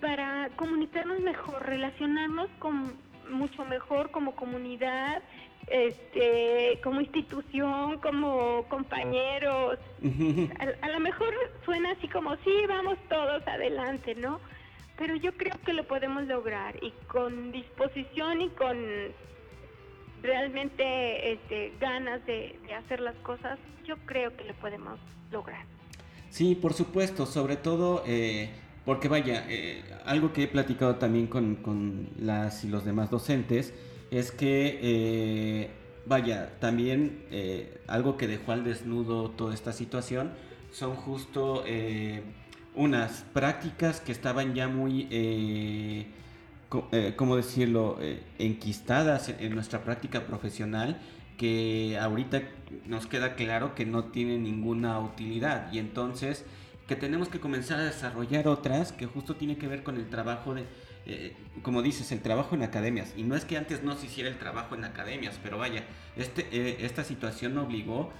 para 0.00 0.50
comunicarnos 0.56 1.20
mejor, 1.20 1.66
relacionarnos 1.66 2.48
con 2.58 2.92
mucho 3.30 3.64
mejor 3.64 4.10
como 4.10 4.34
comunidad, 4.36 5.22
este, 5.68 6.78
como 6.82 7.00
institución, 7.00 7.98
como 7.98 8.64
compañeros. 8.68 9.78
A, 10.82 10.88
lo 10.88 11.00
mejor 11.00 11.34
suena 11.64 11.92
así 11.92 12.08
como, 12.08 12.36
sí, 12.36 12.52
vamos 12.68 12.98
todos 13.08 13.46
adelante, 13.46 14.14
¿no? 14.14 14.40
Pero 14.98 15.16
yo 15.16 15.32
creo 15.36 15.54
que 15.64 15.72
lo 15.72 15.84
podemos 15.84 16.24
lograr 16.24 16.76
y 16.82 16.92
con 17.08 17.50
disposición 17.50 18.42
y 18.42 18.48
con 18.50 18.76
realmente 20.24 21.32
este, 21.32 21.72
ganas 21.80 22.26
de, 22.26 22.58
hacer 22.76 22.98
las 22.98 23.14
cosas, 23.16 23.60
yo 23.84 23.96
creo 24.06 24.36
que 24.36 24.42
lo 24.42 24.54
podemos 24.54 24.98
lograr. 25.30 25.64
Sí, 26.30 26.56
por 26.56 26.72
supuesto, 26.74 27.26
sobre 27.26 27.54
todo 27.56 28.02
eh, 28.06 28.50
porque 28.84 29.08
vaya, 29.08 29.46
eh, 29.48 29.82
algo 30.04 30.32
que 30.32 30.42
he 30.44 30.48
platicado 30.48 30.96
también 30.96 31.26
con, 31.26 31.56
con 31.56 32.08
las 32.18 32.64
y 32.64 32.68
los 32.68 32.84
demás 32.84 33.10
docentes, 33.10 33.72
es 34.10 34.30
que, 34.30 34.78
eh, 34.82 35.70
vaya, 36.06 36.58
también 36.60 37.24
eh, 37.30 37.80
algo 37.86 38.18
que 38.18 38.26
dejó 38.26 38.52
al 38.52 38.64
desnudo 38.64 39.30
toda 39.30 39.54
esta 39.54 39.72
situación 39.72 40.32
son 40.70 40.96
justo 40.96 41.64
unas 42.74 43.24
prácticas 43.32 44.00
que 44.00 44.10
estaban 44.10 44.54
ya 44.54 44.66
muy, 44.66 45.06
¿cómo 47.16 47.36
decirlo?, 47.36 47.98
enquistadas 48.38 49.28
en 49.28 49.54
nuestra 49.54 49.82
práctica 49.84 50.26
profesional 50.26 51.00
que 51.38 51.98
ahorita 52.00 52.42
nos 52.86 53.06
queda 53.06 53.34
claro 53.34 53.74
que 53.74 53.86
no 53.86 54.04
tienen 54.04 54.44
ninguna 54.44 55.00
utilidad 55.00 55.72
y 55.72 55.78
entonces 55.78 56.44
que 56.86 56.96
tenemos 56.96 57.28
que 57.28 57.40
comenzar 57.40 57.80
a 57.80 57.84
desarrollar 57.84 58.46
otras 58.46 58.92
que 58.92 59.06
justo 59.06 59.36
tiene 59.36 59.56
que 59.56 59.66
ver 59.66 59.82
con 59.82 59.96
el 59.96 60.08
trabajo 60.08 60.54
de 60.54 60.64
eh, 61.06 61.36
como 61.62 61.82
dices, 61.82 62.10
el 62.12 62.20
trabajo 62.20 62.54
en 62.54 62.62
academias. 62.62 63.12
Y 63.16 63.24
no 63.24 63.36
es 63.36 63.44
que 63.44 63.58
antes 63.58 63.82
no 63.82 63.96
se 63.96 64.06
hiciera 64.06 64.30
el 64.30 64.38
trabajo 64.38 64.74
en 64.74 64.84
academias, 64.84 65.38
pero 65.42 65.58
vaya, 65.58 65.84
este, 66.16 66.48
eh, 66.50 66.78
esta 66.80 67.04
situación 67.04 67.58
obligó 67.58 68.10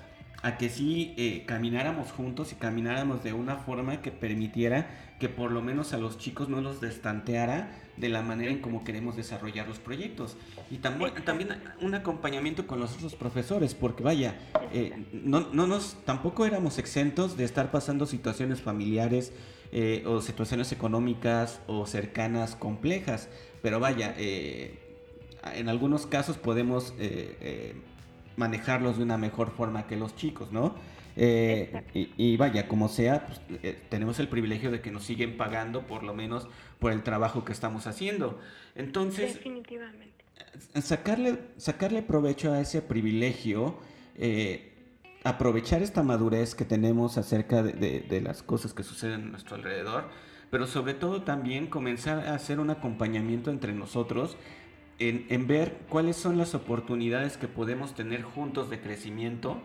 a 0.45 0.57
que 0.59 0.69
sí 0.69 1.15
eh, 1.17 1.45
camináramos 1.47 2.13
juntos 2.13 2.53
y 2.53 2.55
camináramos 2.55 3.25
de 3.25 3.33
una 3.33 3.57
forma 3.57 4.01
que 4.03 4.13
permitiera 4.13 5.15
que 5.19 5.29
por 5.29 5.51
lo 5.51 5.63
menos 5.63 5.93
a 5.93 5.99
los 5.99 6.19
chicos 6.19 6.49
no 6.49 6.61
los 6.61 6.81
destanteara 6.81 7.81
de 7.97 8.09
la 8.09 8.23
manera 8.23 8.53
en 8.53 8.61
cómo 8.61 8.85
queremos 8.85 9.17
desarrollar 9.17 9.67
los 9.67 9.79
proyectos. 9.79 10.37
Y 10.71 10.77
también, 10.79 11.13
también 11.25 11.49
un 11.81 11.95
acompañamiento 11.95 12.67
con 12.67 12.81
los 12.81 12.95
otros 12.95 13.15
profesores, 13.15 13.75
porque 13.75 14.03
vaya, 14.03 14.37
no, 15.13 15.49
no 15.53 15.67
nos, 15.67 15.97
tampoco 16.05 16.45
éramos 16.45 16.79
exentos 16.79 17.37
de 17.37 17.45
estar 17.45 17.71
pasando 17.71 18.05
situaciones 18.07 18.61
familiares, 18.61 19.33
eh, 19.77 20.05
o 20.07 20.21
situaciones 20.21 20.71
económicas 20.71 21.61
o 21.67 21.85
cercanas 21.85 22.55
complejas. 22.55 23.29
Pero 23.61 23.81
vaya, 23.81 24.15
eh, 24.17 24.79
en 25.57 25.69
algunos 25.69 26.07
casos 26.07 26.37
podemos 26.37 26.95
eh, 27.01 27.75
manejarlos 28.37 28.97
de 28.99 29.05
una 29.05 29.19
mejor 29.19 29.51
forma 29.51 29.87
que 29.87 29.97
los 29.97 30.17
chicos, 30.17 30.53
¿no? 30.53 30.75
Y, 31.17 32.37
vaya, 32.37 32.67
como 32.67 32.89
sea, 32.89 33.27
pues, 33.27 33.41
tenemos 33.89 34.19
el 34.19 34.29
privilegio 34.29 34.71
de 34.71 34.81
que 34.81 34.91
nos 34.91 35.05
siguen 35.05 35.37
pagando 35.37 35.87
por 35.87 36.03
lo 36.03 36.13
menos 36.13 36.49
por 36.81 36.93
el 36.93 37.03
trabajo 37.03 37.45
que 37.45 37.53
estamos 37.53 37.87
haciendo. 37.87 38.41
Entonces, 38.75 39.35
Definitivamente. 39.35 40.25
Sacarle, 40.83 41.39
sacarle 41.57 42.03
provecho 42.03 42.53
a 42.53 42.61
ese 42.61 42.83
privilegio 42.83 43.79
aprovechar 45.25 45.83
esta 45.83 46.03
madurez 46.03 46.55
que 46.55 46.67
tenemos 46.67 47.17
acerca 47.17 47.63
de, 47.63 48.21
las 48.23 48.43
cosas 48.43 48.75
que 48.75 48.83
suceden 48.83 49.23
a 49.23 49.31
nuestro 49.31 49.57
alrededor, 49.57 50.05
pero 50.51 50.67
sobre 50.67 50.93
todo 50.95 51.23
también 51.23 51.67
comenzar 51.67 52.29
a 52.29 52.35
hacer 52.35 52.61
un 52.61 52.71
acompañamiento 52.71 53.51
entre 53.51 53.73
nosotros 53.73 54.37
en, 54.99 55.47
ver 55.47 55.79
cuáles 55.89 56.17
son 56.17 56.39
las 56.39 56.55
oportunidades 56.55 57.37
que 57.37 57.49
podemos 57.49 57.95
tener 57.95 58.23
juntos 58.23 58.71
de 58.71 58.81
crecimiento. 58.81 59.61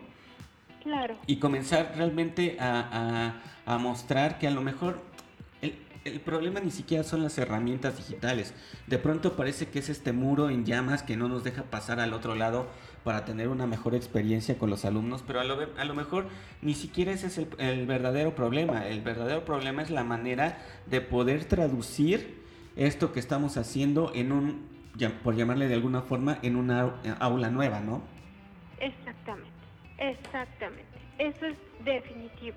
Claro. 0.82 1.16
Y 1.26 1.36
comenzar 1.36 1.92
realmente 1.96 2.56
a, 2.58 3.34
a 3.66 3.78
mostrar 3.78 4.38
que 4.38 4.46
a 4.46 4.50
lo 4.50 4.62
mejor 4.62 4.98
el 6.04 6.20
problema 6.20 6.60
ni 6.60 6.70
siquiera 6.70 7.04
son 7.04 7.22
las 7.22 7.36
herramientas 7.38 7.96
digitales. 7.96 8.54
De 8.86 8.98
pronto 8.98 9.36
parece 9.36 9.68
que 9.68 9.80
es 9.80 9.88
este 9.88 10.12
muro 10.12 10.48
en 10.48 10.64
llamas 10.64 11.02
que 11.02 11.16
no 11.16 11.28
nos 11.28 11.44
deja 11.44 11.64
pasar 11.64 12.00
al 12.00 12.14
otro 12.14 12.34
lado 12.34 12.68
para 13.04 13.24
tener 13.24 13.48
una 13.48 13.66
mejor 13.66 13.94
experiencia 13.94 14.58
con 14.58 14.70
los 14.70 14.84
alumnos, 14.84 15.22
pero 15.26 15.40
a 15.40 15.44
lo, 15.44 15.58
a 15.76 15.84
lo 15.84 15.94
mejor 15.94 16.26
ni 16.62 16.74
siquiera 16.74 17.12
ese 17.12 17.26
es 17.26 17.38
el, 17.58 17.86
verdadero 17.86 18.34
problema. 18.34 18.86
El 18.86 19.00
verdadero 19.02 19.44
problema 19.44 19.82
es 19.82 19.90
la 19.90 20.04
manera 20.04 20.58
de 20.86 21.00
poder 21.00 21.44
traducir 21.44 22.40
esto 22.76 23.12
que 23.12 23.20
estamos 23.20 23.56
haciendo 23.56 24.12
en 24.14 24.32
un, 24.32 24.62
por 25.22 25.36
llamarle 25.36 25.68
de 25.68 25.74
alguna 25.74 26.02
forma, 26.02 26.38
en 26.42 26.56
una 26.56 26.94
aula 27.20 27.50
nueva, 27.50 27.80
¿no? 27.80 28.02
Exactamente, 28.78 29.50
exactamente. 29.98 30.98
Eso 31.18 31.46
es 31.46 31.56
definitivo. 31.84 32.56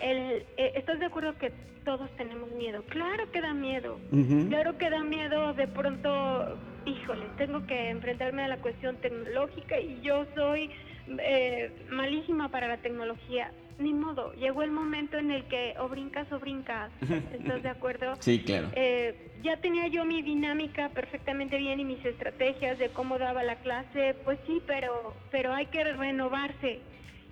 El, 0.00 0.44
eh, 0.56 0.72
¿Estás 0.74 0.98
de 0.98 1.06
acuerdo 1.06 1.36
que 1.38 1.52
todos 1.84 2.10
tenemos 2.16 2.50
miedo? 2.52 2.82
Claro 2.88 3.30
que 3.30 3.40
da 3.40 3.52
miedo. 3.52 4.00
Claro 4.48 4.76
que 4.78 4.90
da 4.90 5.04
miedo 5.04 5.52
de 5.52 5.68
pronto, 5.68 6.58
híjole, 6.86 7.26
tengo 7.36 7.66
que 7.66 7.90
enfrentarme 7.90 8.42
a 8.42 8.48
la 8.48 8.56
cuestión 8.58 8.96
tecnológica 8.96 9.78
y 9.78 10.00
yo 10.02 10.24
soy 10.34 10.70
eh, 11.18 11.70
malísima 11.90 12.48
para 12.48 12.68
la 12.68 12.78
tecnología. 12.78 13.52
Ni 13.78 13.92
modo, 13.92 14.32
llegó 14.34 14.62
el 14.62 14.70
momento 14.70 15.18
en 15.18 15.30
el 15.30 15.44
que 15.44 15.74
o 15.78 15.88
brincas 15.88 16.30
o 16.32 16.38
brincas. 16.38 16.90
¿Estás 17.32 17.62
de 17.62 17.68
acuerdo? 17.68 18.14
Sí, 18.20 18.42
claro. 18.44 18.70
Eh, 18.74 19.32
ya 19.42 19.56
tenía 19.58 19.88
yo 19.88 20.04
mi 20.04 20.22
dinámica 20.22 20.90
perfectamente 20.90 21.58
bien 21.58 21.80
y 21.80 21.84
mis 21.84 22.04
estrategias 22.04 22.78
de 22.78 22.90
cómo 22.90 23.18
daba 23.18 23.42
la 23.42 23.56
clase, 23.56 24.14
pues 24.24 24.38
sí, 24.46 24.62
pero, 24.66 25.14
pero 25.30 25.52
hay 25.52 25.66
que 25.66 25.84
renovarse 25.84 26.80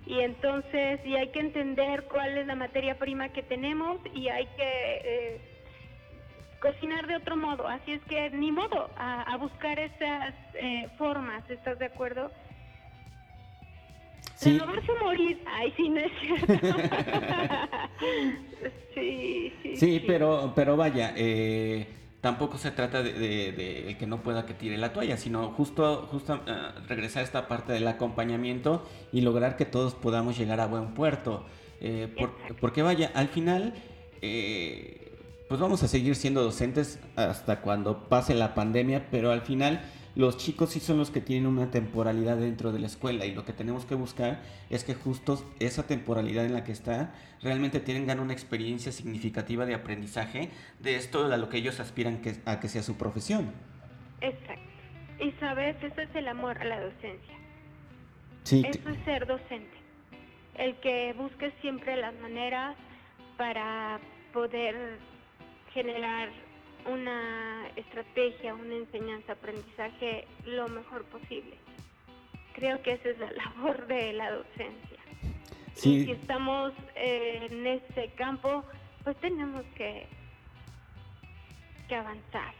y 0.05 0.19
entonces 0.19 0.99
y 1.05 1.15
hay 1.15 1.29
que 1.29 1.39
entender 1.39 2.03
cuál 2.03 2.37
es 2.37 2.45
la 2.45 2.55
materia 2.55 2.99
prima 2.99 3.29
que 3.29 3.41
tenemos 3.41 3.99
y 4.13 4.27
hay 4.27 4.45
que 4.47 5.01
eh, 5.05 5.41
cocinar 6.59 7.07
de 7.07 7.15
otro 7.15 7.37
modo. 7.37 7.67
Así 7.67 7.93
es 7.93 8.01
que 8.03 8.29
ni 8.31 8.51
modo 8.51 8.89
a, 8.97 9.35
buscar 9.37 9.79
esas 9.79 10.33
eh, 10.55 10.89
formas, 10.97 11.49
¿estás 11.49 11.79
de 11.79 11.85
acuerdo? 11.85 12.31
Sí. 14.35 14.57
Renovarse 14.57 14.91
o 14.91 15.03
morir, 15.03 15.41
ay, 15.45 15.73
sí, 15.77 15.89
no 15.89 15.99
es 15.99 16.11
cierto. 16.19 16.53
sí, 18.93 19.53
sí, 19.61 19.75
sí, 19.77 20.03
pero, 20.05 20.51
pero 20.55 20.75
vaya, 20.75 21.13
eh, 21.15 21.87
tampoco 22.23 22.57
se 22.57 22.71
trata 22.71 23.03
de, 23.03 23.97
que 23.99 24.07
no 24.07 24.23
pueda 24.23 24.45
que 24.45 24.53
tire 24.53 24.77
la 24.77 24.93
toalla, 24.93 25.17
sino 25.17 25.51
justo, 25.51 26.07
justo 26.09 26.39
eh, 26.47 26.55
regresar 26.87 27.19
a 27.19 27.25
esta 27.25 27.47
parte 27.49 27.73
del 27.73 27.85
acompañamiento 27.85 28.87
y 29.11 29.19
lograr 29.19 29.57
que 29.57 29.65
todos 29.65 29.93
podamos 29.93 30.37
llegar 30.37 30.61
a 30.61 30.67
buen 30.67 30.93
puerto. 30.93 31.45
Eh, 31.81 32.07
porque 32.61 32.81
vaya, 32.81 33.11
al 33.13 33.27
final, 33.27 33.73
eh, 34.21 35.11
pues 35.49 35.59
vamos 35.59 35.83
a 35.83 35.89
seguir 35.89 36.15
siendo 36.15 36.41
docentes 36.41 36.97
hasta 37.17 37.59
cuando 37.59 38.07
pase 38.07 38.35
la 38.35 38.55
pandemia, 38.55 39.05
pero 39.11 39.33
al 39.33 39.41
final 39.41 39.81
los 40.15 40.37
chicos 40.37 40.71
sí 40.71 40.79
son 40.79 40.97
los 40.97 41.09
que 41.09 41.21
tienen 41.21 41.47
una 41.47 41.71
temporalidad 41.71 42.37
dentro 42.37 42.71
de 42.71 42.79
la 42.79 42.87
escuela 42.87 43.25
y 43.25 43.33
lo 43.33 43.45
que 43.45 43.53
tenemos 43.53 43.85
que 43.85 43.95
buscar 43.95 44.41
es 44.69 44.83
que 44.83 44.93
justo 44.93 45.43
esa 45.59 45.87
temporalidad 45.87 46.45
en 46.45 46.53
la 46.53 46.63
que 46.63 46.71
está 46.71 47.15
realmente 47.41 47.79
tengan 47.79 48.19
una 48.19 48.33
experiencia 48.33 48.91
significativa 48.91 49.65
de 49.65 49.73
aprendizaje 49.73 50.49
de 50.79 50.95
esto 50.95 51.31
a 51.31 51.37
lo 51.37 51.49
que 51.49 51.57
ellos 51.57 51.79
aspiran 51.79 52.21
que, 52.21 52.35
a 52.45 52.59
que 52.59 52.69
sea 52.69 52.83
su 52.83 52.95
profesión. 52.95 53.51
Exacto. 54.21 54.61
Y 55.19 55.31
sabes, 55.39 55.75
eso 55.81 56.01
es 56.01 56.15
el 56.15 56.27
amor 56.27 56.57
a 56.59 56.65
la 56.65 56.79
docencia. 56.79 57.35
Sí. 58.43 58.63
Eso 58.67 58.89
es 58.89 59.05
ser 59.05 59.25
docente. 59.25 59.77
El 60.55 60.75
que 60.81 61.13
busque 61.17 61.51
siempre 61.61 61.95
las 61.95 62.13
maneras 62.15 62.75
para 63.37 63.99
poder 64.31 64.99
generar 65.73 66.29
una 66.85 67.67
estrategia, 67.75 68.53
una 68.53 68.75
enseñanza, 68.75 69.33
aprendizaje 69.33 70.25
lo 70.45 70.67
mejor 70.67 71.03
posible. 71.05 71.55
Creo 72.53 72.81
que 72.81 72.93
esa 72.93 73.09
es 73.09 73.19
la 73.19 73.31
labor 73.55 73.87
de 73.87 74.13
la 74.13 74.31
docencia. 74.31 74.99
Y 75.77 76.05
si 76.05 76.11
estamos 76.11 76.71
eh, 76.95 77.47
en 77.49 77.65
ese 77.65 78.09
campo, 78.15 78.63
pues 79.03 79.17
tenemos 79.17 79.63
que, 79.75 80.05
que 81.87 81.95
avanzar. 81.95 82.53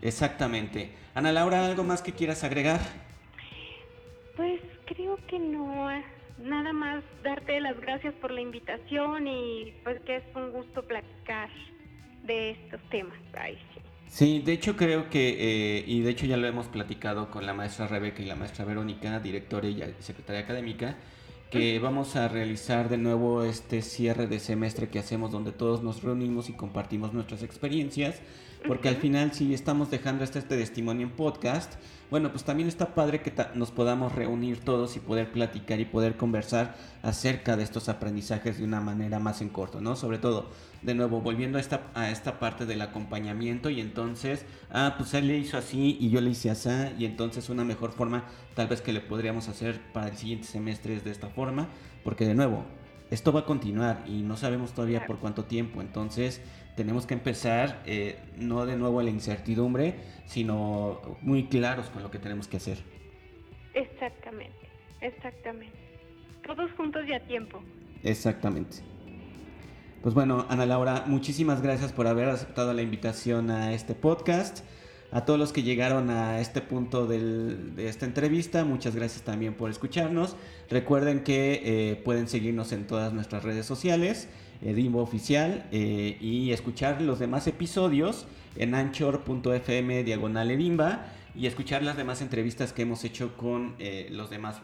Exactamente. 0.00 0.92
Ana 1.14 1.32
Laura, 1.32 1.66
¿algo 1.66 1.82
más 1.82 2.02
que 2.02 2.12
quieras 2.12 2.44
agregar? 2.44 2.80
Pues 4.36 4.60
creo 4.84 5.18
que 5.26 5.38
no. 5.38 5.90
Nada 6.38 6.72
más 6.72 7.02
darte 7.22 7.60
las 7.60 7.80
gracias 7.80 8.14
por 8.14 8.30
la 8.30 8.42
invitación 8.42 9.26
y 9.26 9.74
pues 9.82 10.00
que 10.02 10.16
es 10.16 10.24
un 10.34 10.52
gusto 10.52 10.82
platicar 10.82 11.48
de 12.26 12.50
estos 12.50 12.80
temas. 12.90 13.18
Ay, 13.38 13.58
sí. 13.74 13.80
Sí, 14.08 14.38
de 14.38 14.52
hecho 14.52 14.76
creo 14.76 15.10
que, 15.10 15.36
eh, 15.78 15.84
y 15.86 16.00
de 16.00 16.10
hecho 16.10 16.26
ya 16.26 16.36
lo 16.36 16.46
hemos 16.46 16.68
platicado 16.68 17.30
con 17.30 17.44
la 17.44 17.52
maestra 17.52 17.86
Rebeca 17.86 18.22
y 18.22 18.24
la 18.24 18.36
maestra 18.36 18.64
Verónica, 18.64 19.20
directora 19.20 19.68
y 19.68 19.82
secretaria 20.00 20.42
académica, 20.42 20.96
que 21.50 21.78
vamos 21.78 22.16
a 22.16 22.28
realizar 22.28 22.88
de 22.88 22.98
nuevo 22.98 23.44
este 23.44 23.82
cierre 23.82 24.26
de 24.26 24.40
semestre 24.40 24.88
que 24.88 24.98
hacemos 24.98 25.30
donde 25.30 25.52
todos 25.52 25.82
nos 25.82 26.02
reunimos 26.02 26.48
y 26.48 26.54
compartimos 26.54 27.12
nuestras 27.12 27.42
experiencias, 27.42 28.20
porque 28.66 28.88
al 28.88 28.96
final 28.96 29.32
si 29.32 29.54
estamos 29.54 29.90
dejando 29.90 30.24
este, 30.24 30.38
este 30.38 30.56
testimonio 30.56 31.06
en 31.06 31.12
podcast, 31.12 31.74
bueno, 32.10 32.30
pues 32.30 32.44
también 32.44 32.68
está 32.68 32.94
padre 32.94 33.20
que 33.20 33.32
nos 33.54 33.72
podamos 33.72 34.14
reunir 34.14 34.60
todos 34.60 34.96
y 34.96 35.00
poder 35.00 35.32
platicar 35.32 35.80
y 35.80 35.84
poder 35.84 36.16
conversar 36.16 36.76
acerca 37.02 37.56
de 37.56 37.64
estos 37.64 37.88
aprendizajes 37.88 38.58
de 38.58 38.64
una 38.64 38.80
manera 38.80 39.18
más 39.18 39.40
en 39.40 39.48
corto, 39.48 39.80
¿no? 39.80 39.96
Sobre 39.96 40.18
todo, 40.18 40.50
de 40.82 40.94
nuevo, 40.94 41.20
volviendo 41.20 41.58
a 41.58 41.60
esta, 41.60 41.90
a 41.94 42.10
esta 42.10 42.38
parte 42.38 42.64
del 42.64 42.80
acompañamiento 42.80 43.70
y 43.70 43.80
entonces, 43.80 44.46
ah, 44.70 44.94
pues 44.96 45.14
él 45.14 45.26
le 45.26 45.38
hizo 45.38 45.58
así 45.58 45.96
y 45.98 46.10
yo 46.10 46.20
le 46.20 46.30
hice 46.30 46.50
así 46.50 46.70
y 46.98 47.06
entonces 47.06 47.50
una 47.50 47.64
mejor 47.64 47.90
forma 47.90 48.24
tal 48.54 48.68
vez 48.68 48.80
que 48.80 48.92
le 48.92 49.00
podríamos 49.00 49.48
hacer 49.48 49.80
para 49.92 50.08
el 50.08 50.16
siguiente 50.16 50.46
semestre 50.46 50.94
es 50.94 51.04
de 51.04 51.10
esta 51.10 51.28
forma, 51.28 51.68
porque 52.04 52.24
de 52.24 52.34
nuevo, 52.34 52.64
esto 53.10 53.32
va 53.32 53.40
a 53.40 53.44
continuar 53.44 54.04
y 54.06 54.22
no 54.22 54.36
sabemos 54.36 54.72
todavía 54.72 55.06
por 55.06 55.18
cuánto 55.18 55.44
tiempo, 55.44 55.80
entonces 55.80 56.40
tenemos 56.76 57.06
que 57.06 57.14
empezar 57.14 57.82
eh, 57.86 58.18
no 58.36 58.66
de 58.66 58.76
nuevo 58.76 59.00
a 59.00 59.02
la 59.02 59.10
incertidumbre, 59.10 59.96
sino 60.26 61.00
muy 61.22 61.46
claros 61.46 61.86
con 61.90 62.02
lo 62.02 62.10
que 62.10 62.18
tenemos 62.18 62.46
que 62.46 62.58
hacer. 62.58 62.78
Exactamente, 63.74 64.68
exactamente. 65.00 65.76
Todos 66.46 66.70
juntos 66.72 67.02
y 67.08 67.12
a 67.12 67.26
tiempo. 67.26 67.62
Exactamente. 68.02 68.76
Pues 70.02 70.14
bueno, 70.14 70.46
Ana 70.48 70.66
Laura, 70.66 71.04
muchísimas 71.06 71.62
gracias 71.62 71.92
por 71.92 72.06
haber 72.06 72.28
aceptado 72.28 72.72
la 72.72 72.82
invitación 72.82 73.50
a 73.50 73.72
este 73.72 73.94
podcast. 73.94 74.64
A 75.10 75.24
todos 75.24 75.38
los 75.38 75.52
que 75.52 75.62
llegaron 75.62 76.10
a 76.10 76.40
este 76.40 76.60
punto 76.60 77.06
de 77.06 77.88
esta 77.88 78.06
entrevista, 78.06 78.64
muchas 78.64 78.94
gracias 78.94 79.22
también 79.22 79.54
por 79.54 79.70
escucharnos. 79.70 80.36
Recuerden 80.68 81.22
que 81.22 81.62
eh, 81.64 81.96
pueden 81.96 82.28
seguirnos 82.28 82.72
en 82.72 82.86
todas 82.86 83.12
nuestras 83.12 83.44
redes 83.44 83.66
sociales. 83.66 84.28
Edimbo 84.62 85.02
Oficial 85.02 85.66
eh, 85.72 86.16
y 86.20 86.52
escuchar 86.52 87.02
los 87.02 87.18
demás 87.18 87.46
episodios 87.46 88.26
en 88.56 88.74
anchor.fm 88.74 90.04
diagonal 90.04 90.50
Edimba 90.50 91.06
y 91.34 91.46
escuchar 91.46 91.82
las 91.82 91.96
demás 91.96 92.22
entrevistas 92.22 92.72
que 92.72 92.82
hemos 92.82 93.04
hecho 93.04 93.36
con 93.36 93.76
eh, 93.78 94.08
los 94.10 94.30
demás 94.30 94.58
eh, 94.58 94.62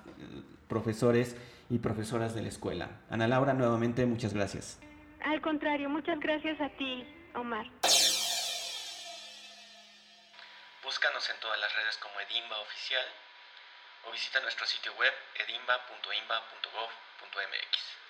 profesores 0.69 1.37
y 1.69 1.79
profesoras 1.79 2.35
de 2.35 2.43
la 2.43 2.49
escuela. 2.49 3.01
Ana 3.11 3.29
Laura, 3.29 3.55
nuevamente 3.55 4.07
muchas 4.07 4.35
gracias. 4.35 4.81
Al 5.25 5.41
contrario, 5.41 5.89
muchas 5.89 6.19
gracias 6.19 6.61
a 6.61 6.69
ti, 6.71 7.07
Omar. 7.35 7.65
Búscanos 10.83 11.31
en 11.31 11.37
todas 11.41 11.61
las 11.61 11.73
redes 11.77 11.97
como 12.03 12.19
Edimba 12.21 12.59
Oficial 12.61 13.05
o 14.09 14.13
visita 14.13 14.41
nuestro 14.41 14.67
sitio 14.67 14.93
web 14.99 15.13
edimba.imba.gov.mx. 15.47 18.02